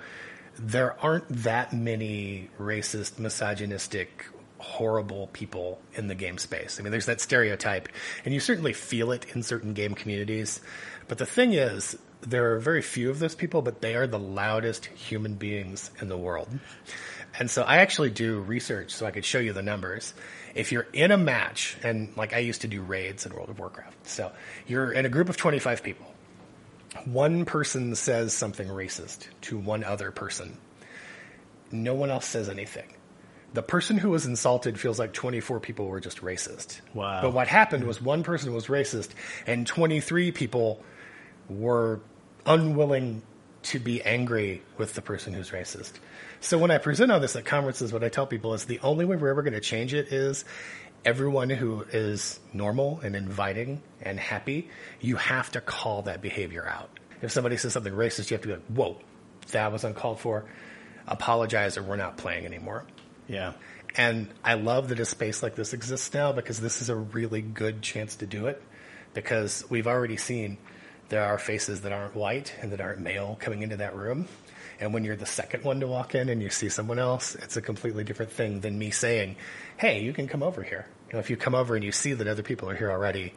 There 0.56 0.96
aren't 1.00 1.26
that 1.42 1.72
many 1.72 2.48
racist, 2.60 3.18
misogynistic, 3.18 4.26
horrible 4.62 5.28
people 5.32 5.80
in 5.94 6.06
the 6.06 6.14
game 6.14 6.38
space. 6.38 6.78
I 6.78 6.82
mean, 6.82 6.92
there's 6.92 7.06
that 7.06 7.20
stereotype, 7.20 7.88
and 8.24 8.32
you 8.32 8.40
certainly 8.40 8.72
feel 8.72 9.10
it 9.12 9.26
in 9.34 9.42
certain 9.42 9.74
game 9.74 9.94
communities. 9.94 10.60
But 11.08 11.18
the 11.18 11.26
thing 11.26 11.52
is, 11.52 11.98
there 12.20 12.52
are 12.52 12.60
very 12.60 12.80
few 12.80 13.10
of 13.10 13.18
those 13.18 13.34
people, 13.34 13.60
but 13.60 13.80
they 13.80 13.96
are 13.96 14.06
the 14.06 14.18
loudest 14.18 14.86
human 14.86 15.34
beings 15.34 15.90
in 16.00 16.08
the 16.08 16.16
world. 16.16 16.48
And 17.38 17.50
so 17.50 17.62
I 17.62 17.78
actually 17.78 18.10
do 18.10 18.40
research 18.40 18.92
so 18.92 19.04
I 19.04 19.10
could 19.10 19.24
show 19.24 19.38
you 19.38 19.52
the 19.52 19.62
numbers. 19.62 20.14
If 20.54 20.70
you're 20.70 20.86
in 20.92 21.10
a 21.10 21.18
match, 21.18 21.76
and 21.82 22.16
like 22.16 22.32
I 22.32 22.38
used 22.38 22.60
to 22.60 22.68
do 22.68 22.82
raids 22.82 23.26
in 23.26 23.34
World 23.34 23.48
of 23.48 23.58
Warcraft, 23.58 24.06
so 24.06 24.30
you're 24.66 24.92
in 24.92 25.06
a 25.06 25.08
group 25.08 25.28
of 25.28 25.36
25 25.36 25.82
people. 25.82 26.06
One 27.04 27.46
person 27.46 27.94
says 27.96 28.32
something 28.32 28.68
racist 28.68 29.26
to 29.42 29.58
one 29.58 29.82
other 29.82 30.12
person. 30.12 30.58
No 31.72 31.94
one 31.94 32.10
else 32.10 32.26
says 32.26 32.48
anything 32.48 32.94
the 33.54 33.62
person 33.62 33.98
who 33.98 34.10
was 34.10 34.26
insulted 34.26 34.78
feels 34.78 34.98
like 34.98 35.12
24 35.12 35.60
people 35.60 35.86
were 35.86 36.00
just 36.00 36.22
racist. 36.22 36.80
Wow. 36.94 37.22
But 37.22 37.34
what 37.34 37.48
happened 37.48 37.84
was 37.84 38.00
one 38.00 38.22
person 38.22 38.54
was 38.54 38.66
racist 38.66 39.10
and 39.46 39.66
23 39.66 40.32
people 40.32 40.82
were 41.48 42.00
unwilling 42.46 43.22
to 43.64 43.78
be 43.78 44.02
angry 44.02 44.62
with 44.76 44.94
the 44.94 45.02
person 45.02 45.32
who's 45.32 45.50
racist. 45.50 45.92
So 46.40 46.58
when 46.58 46.70
I 46.70 46.78
present 46.78 47.12
on 47.12 47.20
this 47.20 47.36
at 47.36 47.44
conferences, 47.44 47.92
what 47.92 48.02
I 48.02 48.08
tell 48.08 48.26
people 48.26 48.54
is 48.54 48.64
the 48.64 48.80
only 48.80 49.04
way 49.04 49.16
we're 49.16 49.28
ever 49.28 49.42
going 49.42 49.52
to 49.52 49.60
change 49.60 49.94
it 49.94 50.12
is 50.12 50.44
everyone 51.04 51.50
who 51.50 51.84
is 51.92 52.40
normal 52.52 53.00
and 53.02 53.14
inviting 53.14 53.82
and 54.00 54.18
happy, 54.18 54.68
you 55.00 55.16
have 55.16 55.50
to 55.52 55.60
call 55.60 56.02
that 56.02 56.20
behavior 56.20 56.66
out. 56.66 56.90
If 57.20 57.30
somebody 57.30 57.56
says 57.56 57.72
something 57.72 57.92
racist, 57.92 58.30
you 58.30 58.34
have 58.34 58.42
to 58.42 58.48
be 58.48 58.54
like, 58.54 58.66
whoa, 58.66 58.98
that 59.52 59.70
was 59.70 59.84
uncalled 59.84 60.18
for. 60.18 60.44
Apologize 61.06 61.76
or 61.76 61.82
we're 61.82 61.96
not 61.96 62.16
playing 62.16 62.46
anymore. 62.46 62.84
Yeah. 63.32 63.54
And 63.96 64.28
I 64.44 64.54
love 64.54 64.90
that 64.90 65.00
a 65.00 65.06
space 65.06 65.42
like 65.42 65.54
this 65.54 65.72
exists 65.72 66.12
now 66.12 66.32
because 66.32 66.60
this 66.60 66.82
is 66.82 66.90
a 66.90 66.96
really 66.96 67.40
good 67.40 67.80
chance 67.80 68.16
to 68.16 68.26
do 68.26 68.46
it. 68.46 68.62
Because 69.14 69.64
we've 69.70 69.86
already 69.86 70.18
seen 70.18 70.58
there 71.08 71.24
are 71.24 71.38
faces 71.38 71.80
that 71.82 71.92
aren't 71.92 72.14
white 72.14 72.54
and 72.60 72.72
that 72.72 72.80
aren't 72.80 73.00
male 73.00 73.36
coming 73.40 73.62
into 73.62 73.78
that 73.78 73.96
room. 73.96 74.28
And 74.80 74.92
when 74.92 75.04
you're 75.04 75.16
the 75.16 75.26
second 75.26 75.64
one 75.64 75.80
to 75.80 75.86
walk 75.86 76.14
in 76.14 76.28
and 76.28 76.42
you 76.42 76.50
see 76.50 76.68
someone 76.68 76.98
else, 76.98 77.34
it's 77.36 77.56
a 77.56 77.62
completely 77.62 78.04
different 78.04 78.32
thing 78.32 78.60
than 78.60 78.78
me 78.78 78.90
saying, 78.90 79.36
hey, 79.78 80.02
you 80.02 80.12
can 80.12 80.28
come 80.28 80.42
over 80.42 80.62
here. 80.62 80.86
You 81.08 81.14
know, 81.14 81.18
if 81.18 81.30
you 81.30 81.36
come 81.36 81.54
over 81.54 81.74
and 81.74 81.84
you 81.84 81.92
see 81.92 82.12
that 82.12 82.26
other 82.26 82.42
people 82.42 82.68
are 82.68 82.74
here 82.74 82.90
already, 82.90 83.32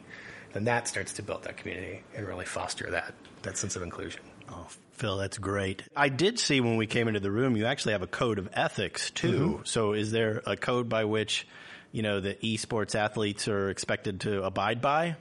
then 0.52 0.64
that 0.64 0.88
starts 0.88 1.14
to 1.14 1.22
build 1.22 1.44
that 1.44 1.56
community 1.56 2.02
and 2.14 2.26
really 2.26 2.46
foster 2.46 2.90
that, 2.90 3.14
that 3.42 3.56
sense 3.56 3.76
of 3.76 3.82
inclusion. 3.82 4.22
Oh, 4.50 4.66
Phil, 4.92 5.16
that's 5.18 5.38
great. 5.38 5.82
I 5.94 6.08
did 6.08 6.38
see 6.38 6.60
when 6.60 6.76
we 6.76 6.86
came 6.86 7.08
into 7.08 7.20
the 7.20 7.30
room, 7.30 7.56
you 7.56 7.66
actually 7.66 7.92
have 7.92 8.02
a 8.02 8.06
code 8.06 8.38
of 8.38 8.48
ethics 8.52 9.10
too. 9.10 9.40
Mm-hmm. 9.40 9.64
So 9.64 9.92
is 9.92 10.10
there 10.10 10.42
a 10.46 10.56
code 10.56 10.88
by 10.88 11.04
which, 11.04 11.46
you 11.92 12.02
know, 12.02 12.20
the 12.20 12.34
esports 12.34 12.94
athletes 12.94 13.48
are 13.48 13.70
expected 13.70 14.20
to 14.22 14.42
abide 14.42 14.80
by? 14.80 15.16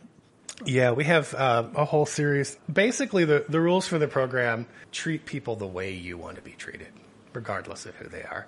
Yeah, 0.63 0.91
we 0.91 1.03
have 1.03 1.33
uh, 1.33 1.67
a 1.75 1.83
whole 1.83 2.05
series. 2.05 2.57
Basically, 2.71 3.25
the, 3.25 3.45
the 3.49 3.59
rules 3.59 3.87
for 3.87 3.99
the 3.99 4.07
program 4.07 4.67
treat 4.91 5.25
people 5.25 5.57
the 5.57 5.67
way 5.67 5.93
you 5.93 6.17
want 6.17 6.37
to 6.37 6.41
be 6.41 6.51
treated, 6.51 6.87
regardless 7.33 7.85
of 7.85 7.95
who 7.95 8.07
they 8.07 8.23
are. 8.23 8.47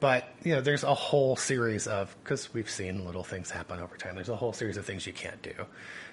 But, 0.00 0.28
you 0.44 0.54
know, 0.54 0.60
there's 0.60 0.84
a 0.84 0.94
whole 0.94 1.34
series 1.34 1.88
of, 1.88 2.16
because 2.22 2.54
we've 2.54 2.70
seen 2.70 3.04
little 3.04 3.24
things 3.24 3.50
happen 3.50 3.80
over 3.80 3.96
time, 3.96 4.14
there's 4.14 4.28
a 4.28 4.36
whole 4.36 4.52
series 4.52 4.76
of 4.76 4.86
things 4.86 5.06
you 5.06 5.12
can't 5.12 5.42
do. 5.42 5.54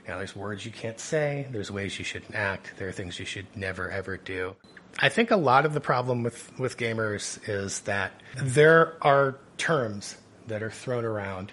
Now, 0.08 0.18
there's 0.18 0.36
words 0.36 0.66
you 0.66 0.72
can't 0.72 1.00
say, 1.00 1.48
there's 1.52 1.70
ways 1.70 1.98
you 2.00 2.06
shouldn't 2.06 2.34
act, 2.34 2.74
there 2.78 2.88
are 2.88 2.92
things 2.92 3.20
you 3.20 3.26
should 3.26 3.46
never 3.56 3.92
ever 3.92 4.18
do. 4.18 4.56
I 5.00 5.10
think 5.10 5.30
a 5.30 5.36
lot 5.36 5.66
of 5.66 5.74
the 5.74 5.82
problem 5.82 6.24
with, 6.24 6.58
with 6.58 6.78
gamers 6.78 7.38
is 7.48 7.82
that 7.82 8.14
there 8.42 8.96
are 9.02 9.38
terms 9.58 10.18
that 10.48 10.64
are 10.64 10.72
thrown 10.72 11.06
around 11.06 11.52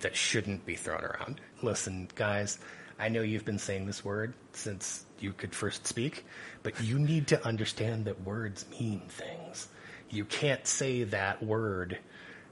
that 0.00 0.16
shouldn't 0.16 0.64
be 0.64 0.74
thrown 0.74 1.04
around. 1.04 1.40
Listen, 1.62 2.08
guys, 2.14 2.58
I 2.98 3.08
know 3.08 3.22
you've 3.22 3.44
been 3.44 3.58
saying 3.58 3.86
this 3.86 4.04
word 4.04 4.34
since 4.52 5.04
you 5.20 5.32
could 5.32 5.54
first 5.54 5.86
speak, 5.86 6.24
but 6.62 6.80
you 6.82 6.98
need 6.98 7.28
to 7.28 7.46
understand 7.46 8.06
that 8.06 8.22
words 8.22 8.64
mean 8.80 9.02
things. 9.08 9.68
You 10.10 10.24
can't 10.24 10.66
say 10.66 11.04
that 11.04 11.42
word 11.42 11.98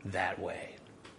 that 0.04 0.38
way. 0.38 0.76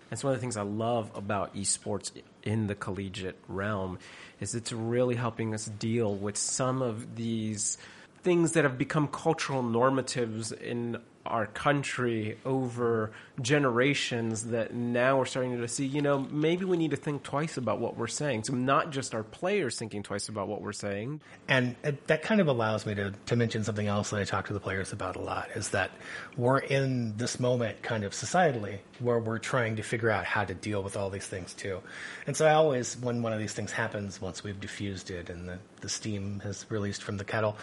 That's 0.10 0.24
one 0.24 0.34
of 0.34 0.38
the 0.38 0.42
things 0.42 0.56
I 0.56 0.62
love 0.62 1.12
about 1.16 1.56
esports 1.56 2.12
in 2.44 2.68
the 2.68 2.76
collegiate 2.76 3.38
realm 3.48 4.00
is 4.40 4.56
it's 4.56 4.72
really 4.72 5.16
helping 5.16 5.54
us 5.54 5.66
deal 5.66 6.16
with 6.16 6.38
some 6.38 6.82
of 6.82 7.16
these 7.16 7.78
things 8.24 8.54
that 8.54 8.64
have 8.64 8.78
become 8.78 9.08
cultural 9.08 9.64
normatives 9.64 10.54
in 10.54 10.98
our 11.28 11.48
country 11.48 12.38
over 12.46 13.12
generations 13.42 14.46
that 14.46 14.74
now 14.74 15.18
we're 15.18 15.26
starting 15.26 15.58
to 15.60 15.68
see, 15.68 15.86
you 15.86 16.02
know, 16.02 16.20
maybe 16.32 16.66
we 16.66 16.78
need 16.78 16.92
to 16.92 16.98
think 16.98 17.24
twice 17.24 17.58
about 17.58 17.80
what 17.80 17.98
we're 17.98 18.08
saying. 18.08 18.44
So 18.44 18.54
not 18.54 18.92
just 18.92 19.14
our 19.14 19.24
players 19.24 19.78
thinking 19.78 20.02
twice 20.02 20.28
about 20.28 20.48
what 20.48 20.62
we're 20.62 20.74
saying. 20.74 21.22
And 21.48 21.76
that 22.08 22.24
kind 22.24 22.42
of 22.42 22.48
allows 22.48 22.86
me 22.86 22.96
to, 22.96 23.14
to 23.28 23.36
mention 23.36 23.64
something 23.64 23.88
else 23.88 24.10
that 24.10 24.20
I 24.20 24.24
talk 24.24 24.48
to 24.48 24.54
the 24.54 24.60
players 24.60 24.92
about 24.92 25.16
a 25.16 25.22
lot 25.22 25.50
is 25.56 25.70
that 25.70 25.92
we're 26.36 26.58
in 26.58 27.16
this 27.18 27.40
moment 27.40 27.84
kind 27.84 28.04
of 28.04 28.14
societally 28.14 28.80
where 29.00 29.20
we're 29.20 29.38
trying 29.38 29.76
to 29.76 29.84
figure 29.84 30.10
out 30.10 30.26
how 30.26 30.44
to 30.44 30.56
deal 30.56 30.82
with 30.82 30.98
all 30.98 31.10
these 31.10 31.28
things 31.28 31.54
too. 31.54 31.80
And 32.26 32.36
so 32.36 32.48
I 32.48 32.54
always, 32.54 32.98
when 32.98 33.22
one 33.22 33.34
of 33.34 33.40
these 33.40 33.54
things 33.54 33.72
happens, 33.72 34.20
once 34.20 34.44
we've 34.44 34.60
diffused 34.60 35.12
it 35.12 35.30
and 35.30 35.48
the, 35.48 35.60
the 35.82 35.90
steam 35.90 36.40
has 36.40 36.66
released 36.70 37.04
from 37.04 37.18
the 37.18 37.24
kettle, 37.24 37.56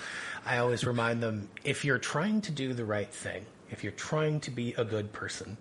I 0.46 0.58
always 0.58 0.84
remind 0.84 1.20
them, 1.20 1.48
if 1.64 1.84
you're 1.84 1.98
trying 1.98 2.42
to 2.42 2.52
do 2.52 2.72
the 2.72 2.84
right 2.84 3.12
thing, 3.12 3.44
if 3.74 3.82
you're 3.82 3.92
trying 3.92 4.38
to 4.38 4.52
be 4.52 4.72
a 4.74 4.84
good 4.84 5.12
person, 5.12 5.56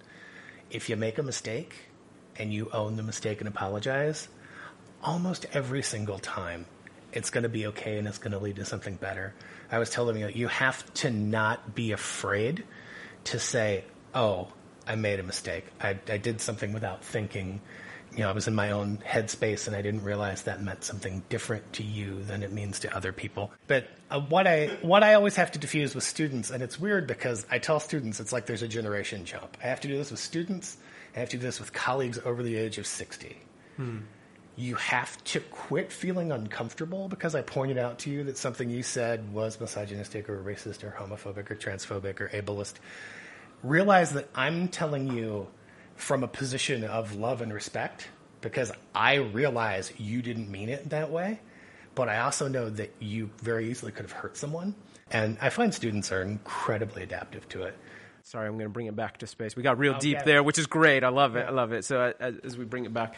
if 0.70 0.88
you 0.88 0.96
make 0.96 1.17
a 1.17 1.24
mistake 1.24 1.74
and 2.38 2.53
you 2.53 2.70
own 2.72 2.96
the 2.96 3.01
mistake 3.01 3.39
and 3.39 3.48
apologize, 3.48 4.27
almost 5.03 5.48
every 5.51 5.82
single 5.82 6.20
time 6.20 6.67
it's 7.12 7.32
going 7.32 7.41
to 7.41 7.50
be 7.50 7.65
okay 7.67 7.98
and 7.98 8.08
it's 8.08 8.20
going 8.20 8.32
to 8.32 8.38
lead 8.38 8.58
to 8.58 8.65
something 8.65 8.96
better. 8.98 9.34
I 9.72 9.79
was 9.79 9.89
telling 9.89 10.17
you, 10.17 10.27
you 10.27 10.48
have 10.48 10.93
to 10.96 11.10
not 11.10 11.74
be 11.74 11.91
afraid 11.91 12.63
to 13.25 13.39
say, 13.39 13.84
oh, 14.13 14.50
I 14.86 14.93
made 14.93 15.20
a 15.20 15.24
mistake. 15.24 15.65
I, 15.82 15.98
I 16.08 16.17
did 16.17 16.39
something 16.39 16.72
without 16.72 17.03
thinking. 17.03 17.62
You 18.15 18.24
know, 18.24 18.29
I 18.29 18.32
was 18.32 18.48
in 18.48 18.55
my 18.55 18.72
own 18.72 19.00
headspace 19.05 19.67
and 19.67 19.75
I 19.75 19.82
didn't 19.82 20.03
realize 20.03 20.43
that 20.43 20.62
meant 20.62 20.84
something 20.84 21.24
different 21.29 21.74
to 21.74 21.84
you 21.84 22.24
than 22.24 22.43
it 22.43 22.51
means 22.51 22.79
to 22.82 22.96
other 22.96 23.12
people. 23.12 23.51
But 23.67 23.88
uh, 24.12 24.20
what 24.22 24.48
I 24.48 24.67
what 24.82 25.03
I 25.03 25.15
always 25.15 25.36
have 25.36 25.51
to 25.53 25.60
diffuse 25.60 25.96
with 25.96 26.03
students, 26.03 26.51
and 26.51 26.62
it's 26.62 26.79
weird 26.79 27.08
because 27.08 27.46
I 27.50 27.60
tell 27.60 27.79
students 27.79 28.20
it's 28.20 28.32
like 28.32 28.46
there's 28.46 28.62
a 28.62 28.67
generation 28.67 29.25
jump. 29.25 29.58
I 29.63 29.67
have 29.67 29.82
to 29.82 29.88
do 29.88 29.98
this 29.98 30.12
with 30.12 30.20
students. 30.20 30.77
I 31.15 31.20
have 31.20 31.29
to 31.29 31.38
do 31.38 31.43
this 31.43 31.60
with 31.60 31.74
colleagues 31.74 32.20
over 32.24 32.43
the 32.43 32.55
age 32.55 32.77
of 32.77 32.86
sixty. 32.86 33.38
Hmm 33.77 34.00
you 34.55 34.75
have 34.75 35.22
to 35.24 35.39
quit 35.39 35.91
feeling 35.91 36.32
uncomfortable 36.32 37.08
because 37.08 37.34
I 37.34 37.41
pointed 37.41 37.77
out 37.77 38.00
to 38.00 38.12
you 38.12 38.24
that 38.25 38.38
something 38.38 38.70
you 38.70 38.84
said 38.84 39.34
was 39.34 39.60
misogynistic 39.60 40.29
or 40.29 40.41
racist 40.41 40.84
or 40.84 40.91
homophobic 40.91 41.50
or 41.50 41.55
transphobic 41.55 42.22
or 42.22 42.29
ableist. 42.29 42.75
Realize 43.63 44.12
that 44.13 44.29
I'm 44.36 44.67
telling 44.67 45.08
you 45.08 45.48
from 45.96 46.24
a 46.24 46.28
position 46.28 46.84
of 46.84 47.16
love 47.16 47.42
and 47.42 47.54
respect 47.54 48.08
because 48.42 48.72
I 48.94 49.16
realize 49.16 49.92
you 49.98 50.22
didn't 50.22 50.50
mean 50.52 50.70
it 50.70 50.90
that 50.90 51.12
way, 51.12 51.40
but 51.96 52.10
I 52.10 52.20
also 52.20 52.48
know 52.48 52.70
that 52.70 52.94
you 53.00 53.30
very 53.42 53.70
easily 53.70 53.92
could 53.92 54.04
have 54.04 54.12
hurt 54.12 54.38
someone. 54.38 54.76
And 55.12 55.38
I 55.42 55.50
find 55.50 55.74
students 55.74 56.12
are 56.12 56.22
incredibly 56.22 57.04
adaptive 57.04 57.48
to 57.50 57.64
it. 57.64 57.78
Sorry, 58.24 58.48
I'm 58.48 58.54
going 58.54 58.66
to 58.66 58.70
bring 58.70 58.88
it 58.88 58.96
back 58.96 59.18
to 59.18 59.28
space. 59.28 59.56
We 59.56 59.64
got 59.64 59.78
real 59.78 59.98
deep 59.98 60.20
there, 60.24 60.44
which 60.44 60.58
is 60.58 60.66
great. 60.66 61.04
I 61.04 61.10
love 61.10 61.36
it. 61.36 61.46
I 61.46 61.52
love 61.52 61.74
it. 61.74 61.84
So 61.86 62.00
uh, 62.00 62.14
as, 62.20 62.36
as 62.44 62.58
we 62.58 62.66
bring 62.66 62.86
it 62.86 62.94
back, 62.94 63.16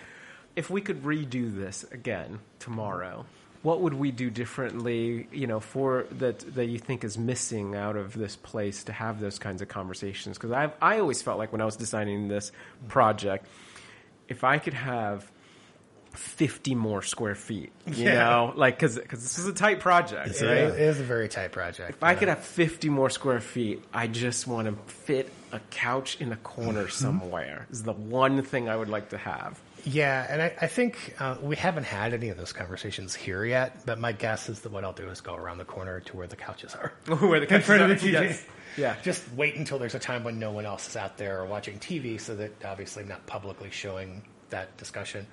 if 0.55 0.69
we 0.69 0.81
could 0.81 1.03
redo 1.03 1.55
this 1.55 1.85
again 1.91 2.39
tomorrow, 2.59 3.25
what 3.65 3.81
would 3.81 3.95
we 3.95 4.11
do 4.11 4.29
differently, 4.29 5.27
you 5.31 5.47
know, 5.47 5.59
for 5.59 6.05
that 6.11 6.39
that 6.53 6.67
you 6.67 6.77
think 6.77 7.03
is 7.03 7.17
missing 7.17 7.75
out 7.75 7.97
of 7.97 8.13
this 8.13 8.35
place 8.35 8.83
to 8.83 8.93
have 8.93 9.19
those 9.19 9.39
kinds 9.39 9.63
of 9.63 9.67
conversations? 9.67 10.37
Because 10.37 10.51
I 10.51 10.71
I 10.79 10.99
always 10.99 11.23
felt 11.23 11.39
like 11.39 11.51
when 11.51 11.61
I 11.61 11.65
was 11.65 11.75
designing 11.75 12.27
this 12.27 12.51
project, 12.87 13.47
if 14.29 14.43
I 14.43 14.59
could 14.59 14.75
have 14.75 15.29
50 16.11 16.75
more 16.75 17.01
square 17.01 17.33
feet, 17.33 17.71
you 17.87 18.05
yeah. 18.05 18.23
know, 18.23 18.53
like 18.55 18.75
because 18.77 18.99
because 18.99 19.23
this 19.23 19.39
is 19.39 19.47
a 19.47 19.53
tight 19.53 19.79
project, 19.79 20.27
it's 20.27 20.43
right? 20.43 20.57
A, 20.57 20.67
it 20.67 20.79
is 20.79 20.99
a 20.99 21.03
very 21.03 21.27
tight 21.27 21.51
project. 21.51 21.89
If. 21.89 22.03
I 22.03 22.13
could 22.13 22.27
have 22.27 22.45
50 22.45 22.89
more 22.89 23.09
square 23.09 23.39
feet, 23.39 23.83
I 23.91 24.05
just 24.05 24.45
want 24.45 24.67
to 24.67 24.93
fit 24.93 25.33
a 25.51 25.59
couch 25.71 26.21
in 26.21 26.31
a 26.31 26.37
corner 26.37 26.83
mm-hmm. 26.83 26.91
somewhere. 26.91 27.65
Is 27.71 27.81
the 27.81 27.93
one 27.93 28.43
thing 28.43 28.69
I 28.69 28.75
would 28.75 28.89
like 28.89 29.09
to 29.09 29.17
have. 29.17 29.59
Yeah, 29.85 30.25
and 30.29 30.41
I, 30.41 30.53
I 30.61 30.67
think 30.67 31.15
uh, 31.19 31.37
we 31.41 31.55
haven't 31.55 31.83
had 31.83 32.13
any 32.13 32.29
of 32.29 32.37
those 32.37 32.51
conversations 32.51 33.13
here 33.13 33.45
yet. 33.45 33.85
But 33.85 33.99
my 33.99 34.11
guess 34.11 34.49
is 34.49 34.61
that 34.61 34.71
what 34.71 34.83
I'll 34.83 34.93
do 34.93 35.09
is 35.09 35.21
go 35.21 35.35
around 35.35 35.59
the 35.59 35.65
corner 35.65 35.99
to 36.01 36.17
where 36.17 36.27
the 36.27 36.35
couches 36.35 36.75
are, 36.75 36.93
where 37.17 37.39
the 37.41 37.45
couches 37.45 37.69
are. 37.69 37.93
The 37.93 38.09
yes. 38.09 38.45
Yeah. 38.77 38.95
Just 39.03 39.23
wait 39.33 39.55
until 39.55 39.79
there's 39.79 39.95
a 39.95 39.99
time 39.99 40.23
when 40.23 40.37
no 40.37 40.51
one 40.51 40.65
else 40.65 40.89
is 40.89 40.95
out 40.97 41.17
there 41.17 41.39
or 41.39 41.45
watching 41.45 41.79
TV, 41.79 42.19
so 42.19 42.35
that 42.35 42.65
obviously 42.65 43.03
I'm 43.03 43.09
not 43.09 43.25
publicly 43.25 43.69
showing 43.71 44.23
that 44.49 44.75
discussion. 44.77 45.27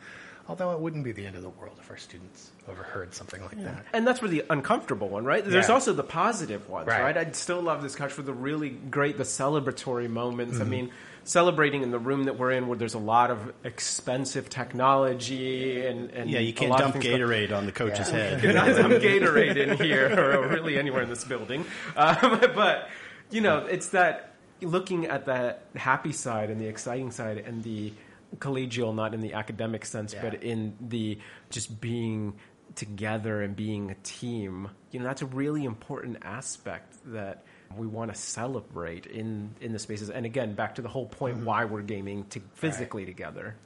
Although 0.49 0.73
it 0.73 0.80
wouldn't 0.80 1.04
be 1.04 1.12
the 1.12 1.25
end 1.25 1.37
of 1.37 1.42
the 1.42 1.50
world 1.50 1.76
if 1.80 1.88
our 1.90 1.97
students 1.97 2.50
overheard 2.68 3.14
something 3.14 3.40
like 3.42 3.56
yeah. 3.56 3.64
that. 3.64 3.87
And 3.92 4.06
that's 4.06 4.18
for 4.18 4.28
the 4.28 4.44
uncomfortable 4.50 5.09
one, 5.09 5.25
right? 5.25 5.44
There's 5.44 5.68
yeah. 5.68 5.75
also 5.75 5.92
the 5.92 6.02
positive 6.02 6.68
ones, 6.68 6.88
right. 6.88 7.02
right. 7.02 7.16
I'd 7.16 7.37
still 7.37 7.62
love 7.62 7.80
this 7.80 7.94
couch 7.94 8.12
for 8.12 8.23
the 8.23 8.32
really 8.32 8.71
great, 8.71 9.18
the 9.18 9.25
celebratory 9.25 10.11
moments. 10.11 10.54
Mm-hmm. 10.54 10.62
I 10.62 10.66
mean, 10.66 10.90
celebrating 11.25 11.83
in 11.83 11.91
the 11.91 11.99
room 11.99 12.25
that 12.25 12.38
we're 12.38 12.52
in 12.52 12.67
where 12.67 12.76
there's 12.76 12.95
a 12.95 12.99
lot 12.99 13.31
of 13.31 13.52
expensive 13.64 14.49
technology 14.49 15.87
and, 15.87 16.11
and 16.11 16.31
yeah, 16.31 16.41
you 16.41 16.52
can't 16.52 16.76
dump 16.76 16.97
Gatorade 16.97 17.50
go- 17.50 17.57
on 17.57 17.67
the 17.67 17.73
coach's 17.73 18.11
yeah. 18.11 18.17
head. 18.17 18.33
You 18.43 18.52
cannot 18.52 18.76
dump 18.76 18.95
Gatorade 18.95 19.57
in 19.57 19.76
here 19.76 20.19
or 20.19 20.49
really 20.49 20.79
anywhere 20.79 21.02
in 21.02 21.09
this 21.09 21.25
building. 21.25 21.64
Um, 21.97 22.41
but 22.55 22.88
you 23.31 23.41
know, 23.41 23.67
it's 23.67 23.91
that 23.91 24.35
looking 24.61 25.06
at 25.06 25.26
that 25.26 25.65
happy 25.76 26.13
side 26.13 26.50
and 26.50 26.61
the 26.61 26.67
exciting 26.67 27.11
side 27.11 27.39
and 27.39 27.63
the 27.63 27.93
collegial, 28.39 28.95
not 28.95 29.15
in 29.15 29.21
the 29.21 29.35
academic 29.35 29.85
sense, 29.85 30.15
yeah. 30.15 30.23
but 30.23 30.43
in 30.43 30.75
the 30.80 31.19
just 31.50 31.80
being 31.80 32.35
together 32.75 33.43
and 33.43 33.54
being 33.54 33.91
a 33.91 33.95
team. 34.02 34.69
You 34.91 35.00
know, 35.00 35.06
that's 35.06 35.23
a 35.23 35.26
really 35.26 35.65
important 35.65 36.19
aspect 36.23 36.95
that 37.06 37.45
we 37.76 37.87
want 37.87 38.13
to 38.13 38.19
celebrate 38.19 39.06
in 39.06 39.54
in 39.61 39.73
the 39.73 39.78
spaces. 39.78 40.11
And 40.11 40.26
again, 40.26 40.54
back 40.54 40.75
to 40.76 40.82
the 40.82 40.89
whole 40.89 41.06
point 41.06 41.37
mm-hmm. 41.37 41.47
why 41.47 41.65
we're 41.65 41.82
gaming 41.82 42.25
to 42.30 42.41
physically 42.54 43.04
right. 43.04 43.08
together. 43.08 43.56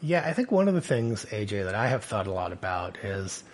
Yeah, 0.00 0.24
I 0.26 0.32
think 0.32 0.50
one 0.50 0.66
of 0.66 0.74
the 0.74 0.80
things, 0.80 1.24
AJ, 1.26 1.64
that 1.64 1.76
I 1.76 1.86
have 1.86 2.02
thought 2.02 2.26
a 2.26 2.32
lot 2.32 2.52
about 2.52 2.98
is 3.04 3.44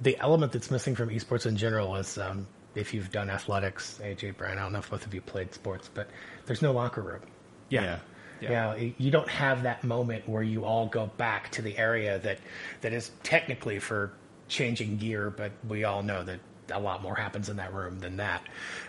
the 0.00 0.16
element 0.18 0.52
that's 0.52 0.70
missing 0.70 0.94
from 0.94 1.08
esports 1.08 1.46
in 1.46 1.56
general 1.56 1.96
is 1.96 2.16
um, 2.16 2.46
if 2.76 2.94
you've 2.94 3.10
done 3.10 3.28
athletics, 3.28 3.98
AJ, 4.02 4.36
Brian, 4.36 4.58
I 4.58 4.62
don't 4.62 4.72
know 4.72 4.78
if 4.78 4.90
both 4.90 5.04
of 5.04 5.12
you 5.12 5.20
played 5.20 5.52
sports, 5.52 5.90
but 5.92 6.08
there's 6.44 6.62
no 6.62 6.72
locker 6.72 7.02
room. 7.02 7.22
Yeah. 7.70 7.82
yeah. 7.82 7.98
Yeah. 8.40 8.76
You, 8.76 8.86
know, 8.88 8.94
you 8.98 9.10
don't 9.10 9.28
have 9.28 9.62
that 9.62 9.82
moment 9.82 10.28
where 10.28 10.42
you 10.42 10.64
all 10.64 10.86
go 10.86 11.06
back 11.16 11.50
to 11.52 11.62
the 11.62 11.76
area 11.78 12.18
that 12.18 12.38
that 12.82 12.92
is 12.92 13.10
technically 13.22 13.78
for 13.78 14.12
changing 14.48 14.98
gear, 14.98 15.30
but 15.30 15.52
we 15.66 15.84
all 15.84 16.02
know 16.02 16.22
that 16.22 16.40
a 16.70 16.80
lot 16.80 17.02
more 17.02 17.14
happens 17.14 17.48
in 17.48 17.56
that 17.56 17.72
room 17.72 18.00
than 18.00 18.16
that. 18.16 18.42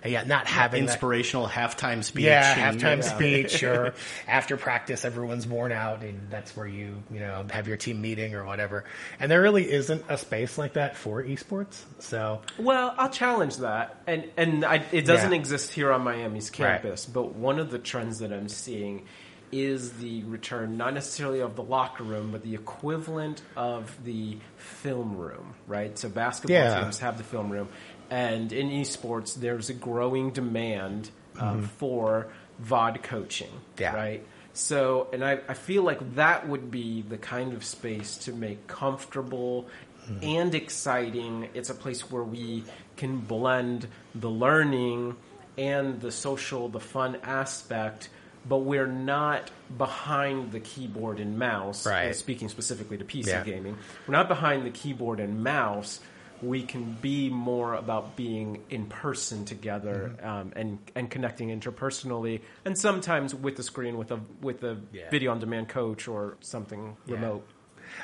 And 0.04 0.12
yet, 0.12 0.28
not 0.28 0.48
having 0.48 0.84
inspirational 0.84 1.48
that, 1.48 1.56
halftime 1.56 2.04
speech. 2.04 2.26
Yeah, 2.26 2.70
and, 2.70 2.80
halftime 2.80 2.98
yeah. 2.98 3.16
speech, 3.16 3.64
or 3.64 3.94
after 4.28 4.58
practice, 4.58 5.06
everyone's 5.06 5.48
worn 5.48 5.72
out, 5.72 6.02
and 6.02 6.30
that's 6.30 6.56
where 6.56 6.68
you 6.68 7.04
you 7.12 7.20
know 7.20 7.46
have 7.50 7.68
your 7.68 7.78
team 7.78 8.02
meeting 8.02 8.36
or 8.36 8.46
whatever. 8.46 8.86
And 9.20 9.32
there 9.32 9.42
really 9.42 9.70
isn't 9.70 10.04
a 10.10 10.18
space 10.18 10.58
like 10.58 10.74
that 10.74 10.96
for 10.96 11.24
esports. 11.24 11.84
So, 12.00 12.42
well, 12.58 12.94
I'll 12.98 13.10
challenge 13.10 13.58
that, 13.58 14.02
and 14.08 14.26
and 14.38 14.66
I, 14.66 14.84
it 14.92 15.06
doesn't 15.06 15.32
yeah. 15.32 15.40
exist 15.40 15.72
here 15.72 15.92
on 15.92 16.04
Miami's 16.04 16.50
campus. 16.50 17.06
Right. 17.08 17.14
But 17.14 17.36
one 17.36 17.60
of 17.60 17.72
the 17.72 17.80
trends 17.80 18.20
that 18.20 18.32
I'm 18.32 18.50
seeing 18.50 19.06
is 19.52 19.94
the 19.94 20.24
return, 20.24 20.78
not 20.78 20.94
necessarily 20.94 21.40
of 21.40 21.56
the 21.56 21.64
locker 21.64 22.04
room, 22.04 22.32
but 22.32 22.44
the 22.44 22.54
equivalent 22.56 23.42
of 23.56 24.04
the 24.04 24.38
film 24.58 25.18
room, 25.18 25.56
right? 25.68 25.98
So 25.98 26.10
basketball 26.10 26.58
yeah. 26.58 26.82
teams 26.82 27.00
have 27.00 27.18
the 27.18 27.24
film 27.24 27.50
room, 27.50 27.70
and 28.10 28.52
in 28.52 28.70
esports, 28.70 29.36
there's 29.36 29.70
a 29.70 29.74
growing 29.74 30.32
demand 30.32 31.10
uh, 31.38 31.54
mm-hmm. 31.54 31.64
for 31.64 32.28
VOD 32.64 33.04
coaching, 33.04 33.52
yeah. 33.78 33.96
right? 33.96 34.26
So, 34.54 35.08
and 35.14 35.24
I, 35.24 35.40
I 35.48 35.54
feel 35.54 35.84
like 35.84 36.16
that 36.16 36.48
would 36.48 36.72
be 36.72 37.04
the 37.04 37.18
kind 37.18 37.54
of 37.54 37.64
space 37.64 38.18
to 38.20 38.34
make 38.34 38.66
comfortable 38.68 39.68
mm-hmm. 40.10 40.24
and 40.24 40.56
exciting. 40.56 41.50
It's 41.54 41.70
a 41.70 41.76
place 41.76 42.10
where 42.10 42.24
we 42.24 42.64
can 42.96 43.20
blend 43.20 43.88
the 44.16 44.30
learning 44.30 45.16
and 45.58 46.02
the 46.02 46.12
social, 46.12 46.70
the 46.70 46.80
fun 46.80 47.18
aspect 47.24 48.10
but 48.48 48.60
we're 48.60 48.88
not 48.88 49.52
behind 49.78 50.52
the 50.52 50.60
keyboard 50.60 51.20
and 51.20 51.38
mouse. 51.38 51.86
Right. 51.86 52.16
Speaking 52.16 52.50
specifically 52.50 52.98
to 52.98 53.06
PC 53.06 53.28
yeah. 53.28 53.44
gaming, 53.44 53.78
we're 54.08 54.14
not 54.14 54.28
behind 54.28 54.66
the 54.66 54.70
keyboard 54.70 55.20
and 55.20 55.44
mouse. 55.44 56.00
We 56.42 56.62
can 56.62 56.96
be 57.02 57.30
more 57.30 57.74
about 57.74 58.16
being 58.16 58.64
in 58.70 58.86
person 58.86 59.46
together 59.46 60.16
mm-hmm. 60.16 60.28
um, 60.28 60.54
and 60.56 60.78
and 60.96 61.10
connecting 61.10 61.50
interpersonally, 61.50 62.42
and 62.64 62.78
sometimes 62.78 63.34
with 63.34 63.56
the 63.56 63.64
screen 63.64 63.98
with 63.98 64.12
a 64.12 64.20
with 64.42 64.64
a 64.64 64.78
yeah. 64.94 65.10
video 65.10 65.32
on 65.32 65.40
demand 65.40 65.70
coach 65.70 66.08
or 66.08 66.38
something 66.42 66.96
yeah. 67.08 67.16
remote. 67.16 67.48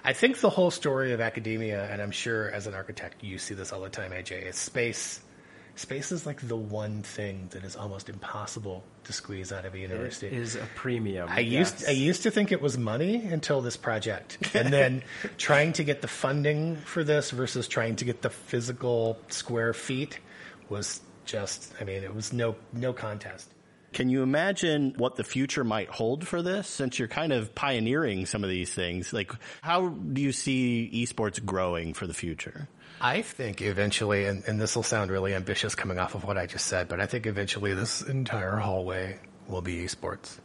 I 0.03 0.13
think 0.13 0.39
the 0.39 0.49
whole 0.49 0.71
story 0.71 1.11
of 1.11 1.21
academia, 1.21 1.85
and 1.91 2.01
I'm 2.01 2.11
sure 2.11 2.49
as 2.49 2.65
an 2.65 2.73
architect 2.73 3.23
you 3.23 3.37
see 3.37 3.53
this 3.53 3.71
all 3.71 3.81
the 3.81 3.89
time, 3.89 4.11
AJ, 4.11 4.47
is 4.47 4.55
space 4.55 5.21
space 5.75 6.11
is 6.11 6.25
like 6.25 6.47
the 6.47 6.55
one 6.55 7.03
thing 7.03 7.49
that 7.51 7.63
is 7.63 7.75
almost 7.75 8.09
impossible 8.09 8.83
to 9.05 9.13
squeeze 9.13 9.51
out 9.51 9.65
of 9.65 9.73
a 9.73 9.79
university. 9.79 10.27
It 10.27 10.33
is 10.33 10.55
a 10.55 10.67
premium. 10.75 11.29
I 11.29 11.39
yes. 11.39 11.71
used 11.71 11.89
I 11.89 11.91
used 11.91 12.23
to 12.23 12.31
think 12.31 12.51
it 12.51 12.61
was 12.61 12.77
money 12.77 13.15
until 13.15 13.61
this 13.61 13.77
project, 13.77 14.37
and 14.55 14.71
then 14.71 15.03
trying 15.37 15.73
to 15.73 15.83
get 15.83 16.01
the 16.01 16.07
funding 16.07 16.75
for 16.77 17.03
this 17.03 17.31
versus 17.31 17.67
trying 17.67 17.95
to 17.97 18.05
get 18.05 18.21
the 18.21 18.29
physical 18.29 19.17
square 19.29 19.73
feet 19.73 20.19
was 20.69 21.01
just. 21.25 21.73
I 21.79 21.83
mean, 21.83 22.03
it 22.03 22.13
was 22.13 22.33
no 22.33 22.55
no 22.71 22.93
contest. 22.93 23.49
Can 23.93 24.09
you 24.09 24.23
imagine 24.23 24.95
what 24.97 25.15
the 25.15 25.23
future 25.23 25.63
might 25.63 25.87
hold 25.87 26.27
for 26.27 26.41
this 26.41 26.67
since 26.67 26.97
you're 26.97 27.07
kind 27.07 27.31
of 27.31 27.53
pioneering 27.53 28.25
some 28.25 28.43
of 28.43 28.49
these 28.49 28.73
things? 28.73 29.13
Like, 29.13 29.31
how 29.61 29.89
do 29.89 30.19
you 30.19 30.31
see 30.31 30.89
esports 30.93 31.43
growing 31.43 31.93
for 31.93 32.07
the 32.07 32.13
future? 32.13 32.67
I 33.03 33.21
think 33.21 33.61
eventually, 33.61 34.25
and, 34.25 34.45
and 34.45 34.61
this 34.61 34.77
will 34.77 34.83
sound 34.83 35.11
really 35.11 35.33
ambitious 35.33 35.75
coming 35.75 35.99
off 35.99 36.15
of 36.15 36.23
what 36.23 36.37
I 36.37 36.45
just 36.45 36.67
said, 36.67 36.87
but 36.87 37.01
I 37.01 37.05
think 37.05 37.27
eventually 37.27 37.73
this 37.73 38.01
entire 38.01 38.55
hallway 38.55 39.19
will 39.49 39.61
be 39.61 39.83
esports. 39.83 40.37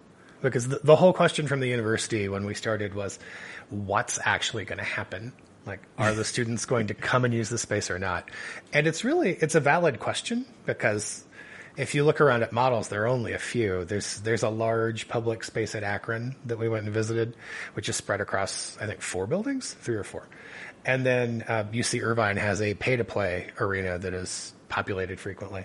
Because 0.42 0.66
the, 0.66 0.80
the 0.82 0.96
whole 0.96 1.12
question 1.12 1.46
from 1.46 1.60
the 1.60 1.68
university 1.68 2.28
when 2.28 2.44
we 2.44 2.54
started 2.54 2.94
was, 2.94 3.20
what's 3.70 4.18
actually 4.24 4.64
going 4.64 4.78
to 4.78 4.84
happen? 4.84 5.32
Like, 5.66 5.80
are 5.98 6.12
the 6.12 6.24
students 6.24 6.64
going 6.64 6.88
to 6.88 6.94
come 6.94 7.24
and 7.24 7.32
use 7.32 7.48
the 7.48 7.58
space 7.58 7.92
or 7.92 7.98
not? 8.00 8.28
And 8.72 8.88
it's 8.88 9.04
really, 9.04 9.34
it's 9.34 9.54
a 9.54 9.60
valid 9.60 10.00
question 10.00 10.44
because 10.66 11.24
if 11.76 11.94
you 11.94 12.04
look 12.04 12.20
around 12.20 12.42
at 12.42 12.52
models, 12.52 12.88
there 12.88 13.04
are 13.04 13.06
only 13.06 13.34
a 13.34 13.38
few. 13.38 13.84
There's 13.84 14.20
there's 14.22 14.42
a 14.42 14.48
large 14.48 15.06
public 15.06 15.44
space 15.44 15.76
at 15.76 15.84
Akron 15.84 16.34
that 16.46 16.58
we 16.58 16.68
went 16.68 16.86
and 16.86 16.92
visited, 16.92 17.36
which 17.74 17.88
is 17.88 17.94
spread 17.94 18.20
across 18.20 18.76
I 18.80 18.86
think 18.86 19.00
four 19.00 19.28
buildings, 19.28 19.74
three 19.74 19.94
or 19.94 20.02
four, 20.02 20.26
and 20.84 21.04
then 21.04 21.44
uh, 21.48 21.64
UC 21.64 22.02
Irvine 22.02 22.36
has 22.36 22.60
a 22.60 22.74
pay 22.74 22.96
to 22.96 23.04
play 23.04 23.48
arena 23.60 23.98
that 23.98 24.14
is 24.14 24.54
populated 24.68 25.18
frequently. 25.18 25.64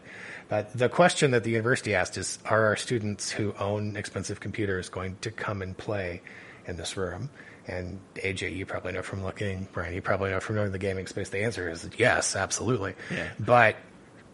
But 0.50 0.78
the 0.78 0.90
question 0.90 1.32
that 1.32 1.44
the 1.44 1.52
university 1.52 1.96
asked 1.96 2.18
is: 2.18 2.40
Are 2.46 2.66
our 2.66 2.76
students 2.76 3.32
who 3.32 3.54
own 3.60 3.96
expensive 3.96 4.40
computers 4.40 4.90
going 4.90 5.18
to 5.22 5.32
come 5.32 5.62
and 5.62 5.78
play 5.78 6.22
in 6.66 6.78
this 6.78 6.98
room? 6.98 7.30
And 7.66 8.00
AJ, 8.16 8.56
you 8.56 8.66
probably 8.66 8.92
know 8.92 9.02
from 9.02 9.24
looking, 9.24 9.70
Brian, 9.72 9.94
you 9.94 10.02
probably 10.02 10.32
know 10.32 10.42
from 10.42 10.58
knowing 10.58 10.74
the 10.74 10.78
gaming 10.80 11.08
space. 11.08 11.30
The 11.30 11.44
answer 11.44 11.70
is 11.70 11.90
yes, 11.98 12.36
absolutely. 12.36 12.96
Yeah. 13.10 13.30
But 13.40 13.78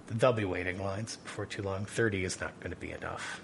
they'll 0.08 0.34
be 0.34 0.46
waiting 0.46 0.82
lines 0.82 1.18
before 1.18 1.46
too 1.46 1.62
long. 1.62 1.86
Thirty 1.86 2.26
is 2.26 2.42
not 2.42 2.60
going 2.60 2.72
to 2.72 2.80
be 2.80 2.92
enough. 2.92 3.42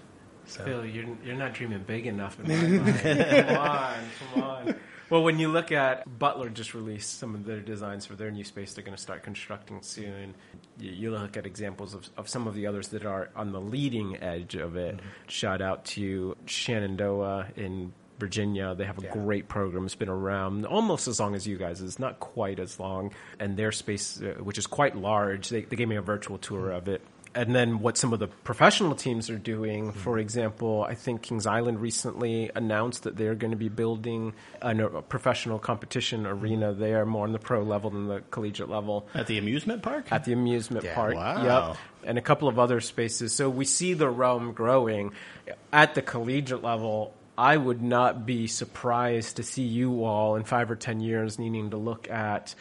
So 0.47 0.63
Phil, 0.63 0.85
you're 0.85 1.05
you're 1.23 1.35
not 1.35 1.53
dreaming 1.53 1.83
big 1.85 2.07
enough. 2.07 2.39
In 2.39 2.77
my 2.77 2.91
mind. 2.91 3.47
come 3.47 3.57
on, 3.57 3.95
come 4.33 4.43
on. 4.43 4.75
Well, 5.09 5.23
when 5.23 5.37
you 5.37 5.49
look 5.49 5.71
at 5.71 6.17
Butler, 6.17 6.49
just 6.49 6.73
released 6.73 7.19
some 7.19 7.35
of 7.35 7.45
their 7.45 7.59
designs 7.59 8.05
for 8.07 8.15
their 8.15 8.31
new 8.31 8.43
space. 8.43 8.73
They're 8.73 8.83
going 8.83 8.95
to 8.97 9.01
start 9.01 9.21
constructing 9.21 9.81
soon. 9.83 10.33
You, 10.79 10.91
you 10.91 11.11
look 11.11 11.37
at 11.37 11.45
examples 11.45 11.93
of, 11.93 12.09
of 12.17 12.27
some 12.27 12.47
of 12.47 12.55
the 12.55 12.65
others 12.65 12.87
that 12.89 13.05
are 13.05 13.29
on 13.35 13.51
the 13.51 13.61
leading 13.61 14.17
edge 14.23 14.55
of 14.55 14.75
it. 14.75 14.99
Shout 15.27 15.61
out 15.61 15.85
to 15.85 16.35
Shenandoah 16.47 17.49
in 17.55 17.93
Virginia. 18.17 18.73
They 18.73 18.85
have 18.85 18.97
a 18.97 19.03
Yeah. 19.03 19.11
great 19.13 19.47
program. 19.47 19.85
It's 19.85 19.93
been 19.93 20.09
around 20.09 20.65
almost 20.65 21.07
as 21.07 21.19
long 21.19 21.35
as 21.35 21.45
you 21.45 21.57
guys. 21.57 21.81
It's 21.81 21.99
not 21.99 22.19
quite 22.19 22.59
as 22.59 22.79
long. 22.79 23.11
And 23.39 23.57
their 23.57 23.71
space, 23.71 24.21
uh, 24.21 24.41
which 24.41 24.57
is 24.57 24.65
quite 24.65 24.95
large, 24.95 25.49
they, 25.49 25.61
they 25.63 25.75
gave 25.75 25.87
me 25.87 25.97
a 25.97 26.01
virtual 26.01 26.37
tour 26.39 26.71
of 26.71 26.87
it. 26.87 27.01
And 27.35 27.53
then 27.53 27.79
what 27.79 27.97
some 27.97 28.13
of 28.13 28.19
the 28.19 28.27
professional 28.27 28.95
teams 28.95 29.29
are 29.29 29.37
doing, 29.37 29.89
mm-hmm. 29.89 29.99
for 29.99 30.17
example, 30.17 30.85
I 30.87 30.95
think 30.95 31.21
Kings 31.21 31.45
Island 31.45 31.81
recently 31.81 32.49
announced 32.55 33.03
that 33.03 33.17
they're 33.17 33.35
going 33.35 33.51
to 33.51 33.57
be 33.57 33.67
building 33.67 34.33
an, 34.61 34.79
a 34.79 35.01
professional 35.01 35.59
competition 35.59 36.23
mm-hmm. 36.23 36.43
arena 36.43 36.73
there, 36.73 37.05
more 37.05 37.25
on 37.25 37.33
the 37.33 37.39
pro 37.39 37.61
level 37.61 37.89
than 37.89 38.07
the 38.07 38.21
collegiate 38.31 38.69
level 38.69 39.07
At 39.13 39.27
the 39.27 39.37
amusement 39.37 39.83
park? 39.83 40.11
at 40.11 40.23
the 40.23 40.31
amusement 40.31 40.85
Yeah. 40.85 40.95
park. 40.95 41.15
Wow. 41.15 41.67
Yep. 41.67 41.77
And 42.05 42.17
a 42.17 42.21
couple 42.21 42.47
of 42.47 42.57
other 42.57 42.79
spaces. 42.79 43.33
So 43.33 43.49
we 43.49 43.65
see 43.65 43.93
the 43.93 44.09
realm 44.09 44.53
growing. 44.53 45.11
At 45.73 45.93
the 45.93 46.01
collegiate 46.01 46.63
level, 46.63 47.13
I 47.37 47.57
would 47.57 47.81
not 47.81 48.25
be 48.25 48.47
surprised 48.47 49.37
to 49.37 49.43
see 49.43 49.63
you 49.63 50.05
all 50.05 50.37
in 50.37 50.45
five 50.45 50.71
or 50.71 50.75
10 50.75 51.01
years 51.01 51.37
needing 51.37 51.71
to 51.71 51.77
look 51.77 52.09
at 52.09 52.55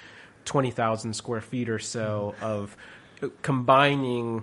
20,000 0.46 1.14
square 1.14 1.40
feet 1.40 1.68
or 1.68 1.78
so 1.78 2.34
mm-hmm. 2.36 2.44
of 2.44 2.76
uh, 3.22 3.28
combining 3.42 4.42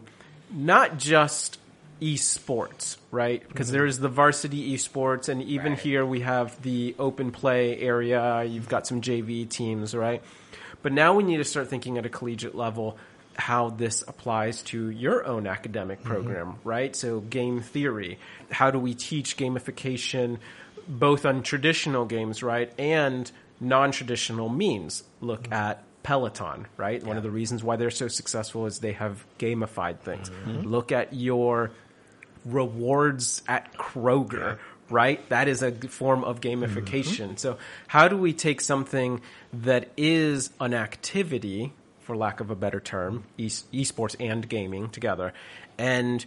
not 0.51 0.97
just 0.97 1.59
esports, 2.01 2.97
right? 3.11 3.47
Because 3.47 3.67
mm-hmm. 3.67 3.77
there 3.77 3.85
is 3.85 3.99
the 3.99 4.09
varsity 4.09 4.73
esports, 4.73 5.29
and 5.29 5.41
even 5.43 5.73
Right. 5.73 5.81
here 5.81 6.05
we 6.05 6.21
have 6.21 6.59
the 6.61 6.95
open 6.97 7.31
play 7.31 7.79
area. 7.79 8.43
You've 8.43 8.69
got 8.69 8.87
some 8.87 9.01
JV 9.01 9.47
teams, 9.47 9.95
right? 9.95 10.21
But 10.81 10.93
now 10.93 11.13
we 11.13 11.23
need 11.23 11.37
to 11.37 11.43
start 11.43 11.67
thinking 11.67 11.97
at 11.97 12.05
a 12.05 12.09
collegiate 12.09 12.55
level 12.55 12.97
how 13.35 13.69
this 13.69 14.03
applies 14.07 14.61
to 14.63 14.89
your 14.89 15.25
own 15.25 15.47
academic 15.47 15.99
mm-hmm. 15.99 16.09
program, 16.09 16.55
right? 16.63 16.95
So 16.95 17.19
game 17.19 17.61
theory. 17.61 18.19
How 18.49 18.71
do 18.71 18.79
we 18.79 18.93
teach 18.93 19.37
gamification 19.37 20.39
both 20.87 21.25
on 21.25 21.43
traditional 21.43 22.05
games, 22.05 22.41
right, 22.43 22.73
and 22.79 23.31
non-traditional 23.59 24.49
means? 24.49 25.03
Look 25.21 25.43
mm-hmm. 25.43 25.53
at 25.53 25.83
Peloton, 26.03 26.67
right? 26.77 27.03
One 27.03 27.17
of 27.17 27.23
the 27.23 27.31
reasons 27.31 27.63
why 27.63 27.75
they're 27.75 27.91
so 27.91 28.07
successful 28.07 28.65
is 28.65 28.79
they 28.79 28.93
have 28.93 29.23
gamified 29.39 29.99
things. 29.99 30.29
Mm-hmm. 30.29 30.51
Mm-hmm. 30.51 30.67
Look 30.67 30.91
at 30.91 31.13
your 31.13 31.71
rewards 32.45 33.41
at 33.47 33.73
Kroger, 33.77 34.57
right? 34.89 35.27
That 35.29 35.47
is 35.47 35.61
a 35.61 35.71
form 35.71 36.23
of 36.23 36.41
gamification. 36.41 37.27
Mm-hmm. 37.27 37.35
So, 37.37 37.57
how 37.87 38.07
do 38.07 38.17
we 38.17 38.33
take 38.33 38.61
something 38.61 39.21
that 39.53 39.89
is 39.95 40.49
an 40.59 40.73
activity, 40.73 41.73
for 41.99 42.15
lack 42.15 42.39
of 42.39 42.49
a 42.49 42.55
better 42.55 42.79
term, 42.79 43.25
e- 43.37 43.47
esports 43.47 44.15
and 44.19 44.47
gaming 44.47 44.89
together, 44.89 45.33
and 45.77 46.25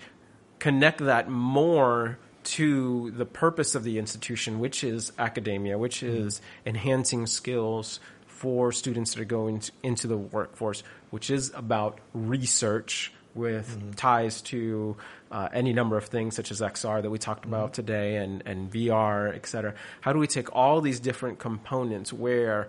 connect 0.59 0.99
that 0.99 1.29
more 1.29 2.19
to 2.45 3.11
the 3.13 3.25
purpose 3.25 3.75
of 3.75 3.85
the 3.85 3.99
institution, 3.99 4.61
which 4.61 4.85
is 4.85 5.13
academia, 5.19 5.79
which 5.79 6.03
is 6.03 6.41
enhancing 6.67 7.27
skills 7.27 8.01
for 8.35 8.73
students 8.73 9.15
that 9.15 9.21
are 9.21 9.25
going 9.25 9.61
to, 9.61 9.73
into 9.83 10.09
the 10.09 10.17
workforce, 10.17 10.83
which 11.11 11.31
is 11.31 11.53
about 11.55 11.99
research 12.13 13.13
with 13.35 13.79
mm-hmm. 13.79 13.93
ties 13.93 14.43
to 14.43 14.97
uh, 15.31 15.49
any 15.53 15.73
number 15.73 15.97
of 15.97 16.07
things 16.07 16.35
such 16.35 16.51
as 16.51 16.61
XR 16.61 17.01
that 17.03 17.11
we 17.11 17.19
talked 17.19 17.45
about 17.45 17.67
mm-hmm. 17.67 17.75
today 17.75 18.17
and, 18.17 18.43
and 18.45 18.71
VR, 18.71 19.35
et 19.35 19.47
cetera. 19.47 19.75
How 20.01 20.13
do 20.13 20.19
we 20.19 20.27
take 20.27 20.55
all 20.55 20.81
these 20.81 20.99
different 20.99 21.39
components 21.39 22.13
where 22.13 22.69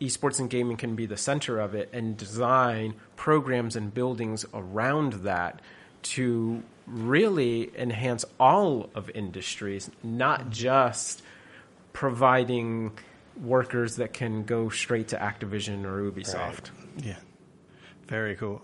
esports 0.00 0.40
and 0.40 0.50
gaming 0.50 0.76
can 0.76 0.96
be 0.96 1.06
the 1.06 1.16
center 1.16 1.58
of 1.60 1.74
it 1.74 1.88
and 1.92 2.16
design 2.16 2.94
programs 3.16 3.76
and 3.76 3.94
buildings 3.94 4.44
around 4.52 5.12
that 5.24 5.60
to 6.02 6.62
really 6.86 7.70
enhance 7.76 8.24
all 8.38 8.90
of 8.94 9.10
industries, 9.10 9.90
not 10.02 10.40
mm-hmm. 10.40 10.50
just 10.50 11.22
providing 11.92 12.92
workers 13.40 13.96
that 13.96 14.12
can 14.12 14.44
go 14.44 14.68
straight 14.68 15.08
to 15.08 15.16
Activision 15.16 15.84
or 15.84 16.10
Ubisoft. 16.10 16.70
Yeah. 16.98 17.16
Very 18.06 18.36
cool. 18.36 18.62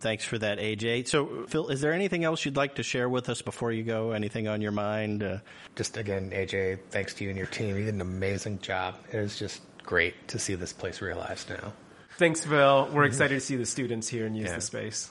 Thanks 0.00 0.24
for 0.24 0.38
that, 0.38 0.58
AJ. 0.58 1.08
So, 1.08 1.46
Phil, 1.48 1.68
is 1.68 1.80
there 1.80 1.92
anything 1.92 2.22
else 2.22 2.44
you'd 2.44 2.56
like 2.56 2.76
to 2.76 2.84
share 2.84 3.08
with 3.08 3.28
us 3.28 3.42
before 3.42 3.72
you 3.72 3.82
go? 3.82 4.12
Anything 4.12 4.46
on 4.46 4.60
your 4.60 4.70
mind? 4.70 5.22
Uh, 5.24 5.38
just 5.74 5.96
again, 5.96 6.30
AJ, 6.30 6.78
thanks 6.90 7.14
to 7.14 7.24
you 7.24 7.30
and 7.30 7.36
your 7.36 7.48
team. 7.48 7.76
You 7.76 7.84
did 7.84 7.94
an 7.94 8.00
amazing 8.00 8.60
job. 8.60 8.94
It 9.12 9.16
is 9.16 9.36
just 9.38 9.60
great 9.82 10.28
to 10.28 10.38
see 10.38 10.54
this 10.54 10.72
place 10.72 11.00
realized 11.02 11.50
now. 11.50 11.72
Thanks, 12.16 12.44
Phil. 12.44 12.88
We're 12.92 13.04
excited 13.04 13.34
to 13.34 13.40
see 13.40 13.56
the 13.56 13.66
students 13.66 14.06
here 14.08 14.24
and 14.26 14.36
use 14.36 14.48
Yeah. 14.48 14.54
the 14.56 14.60
space. 14.60 15.10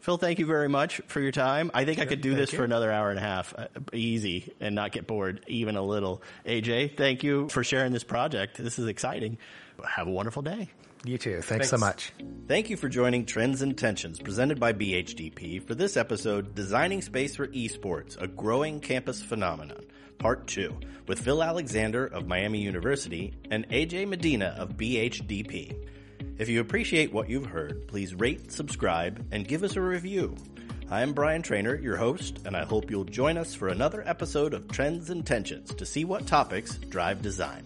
Phil, 0.00 0.16
thank 0.16 0.38
you 0.38 0.46
very 0.46 0.68
much 0.68 1.00
for 1.06 1.20
your 1.20 1.32
time. 1.32 1.70
I 1.74 1.84
think 1.84 1.98
I 1.98 2.06
could 2.06 2.20
do 2.20 2.34
this 2.34 2.52
you. 2.52 2.58
for 2.58 2.64
another 2.64 2.90
hour 2.90 3.10
and 3.10 3.18
a 3.18 3.22
half, 3.22 3.54
uh, 3.56 3.66
easy, 3.92 4.52
and 4.60 4.74
not 4.74 4.92
get 4.92 5.06
bored 5.06 5.44
even 5.46 5.76
a 5.76 5.82
little. 5.82 6.22
AJ, 6.46 6.96
thank 6.96 7.22
you 7.22 7.48
for 7.48 7.62
sharing 7.64 7.92
this 7.92 8.04
project. 8.04 8.56
This 8.56 8.78
is 8.78 8.86
exciting. 8.86 9.38
Have 9.84 10.06
a 10.06 10.10
wonderful 10.10 10.42
day. 10.42 10.70
You 11.04 11.16
too. 11.16 11.40
Thanks, 11.40 11.70
so 11.70 11.78
much. 11.78 12.12
Thank 12.46 12.68
you 12.68 12.76
for 12.76 12.88
joining 12.88 13.24
Trends 13.24 13.62
and 13.62 13.76
Tensions 13.76 14.18
presented 14.20 14.60
by 14.60 14.74
BHDP 14.74 15.66
for 15.66 15.74
this 15.74 15.96
episode, 15.96 16.54
Designing 16.54 17.00
Space 17.00 17.36
for 17.36 17.46
Esports, 17.46 18.20
a 18.20 18.26
Growing 18.26 18.80
Campus 18.80 19.22
Phenomenon, 19.22 19.82
Part 20.18 20.46
2, 20.46 20.78
with 21.06 21.18
Phil 21.18 21.42
Alexander 21.42 22.04
of 22.06 22.26
Miami 22.26 22.60
University 22.60 23.32
and 23.50 23.66
AJ 23.70 24.08
Medina 24.08 24.54
of 24.58 24.76
BHDP. 24.76 25.74
If 26.38 26.48
you 26.48 26.60
appreciate 26.60 27.12
what 27.12 27.28
you've 27.28 27.46
heard, 27.46 27.86
please 27.88 28.14
rate, 28.14 28.50
subscribe, 28.52 29.26
and 29.30 29.46
give 29.46 29.62
us 29.62 29.76
a 29.76 29.80
review. 29.80 30.36
I'm 30.90 31.12
Brian 31.12 31.42
Trainer, 31.42 31.76
your 31.76 31.96
host, 31.96 32.40
and 32.44 32.56
I 32.56 32.64
hope 32.64 32.90
you'll 32.90 33.04
join 33.04 33.36
us 33.36 33.54
for 33.54 33.68
another 33.68 34.02
episode 34.06 34.54
of 34.54 34.66
Trends 34.68 35.10
and 35.10 35.24
Tensions 35.24 35.74
to 35.74 35.86
see 35.86 36.04
what 36.04 36.26
topics 36.26 36.76
drive 36.76 37.22
design. 37.22 37.64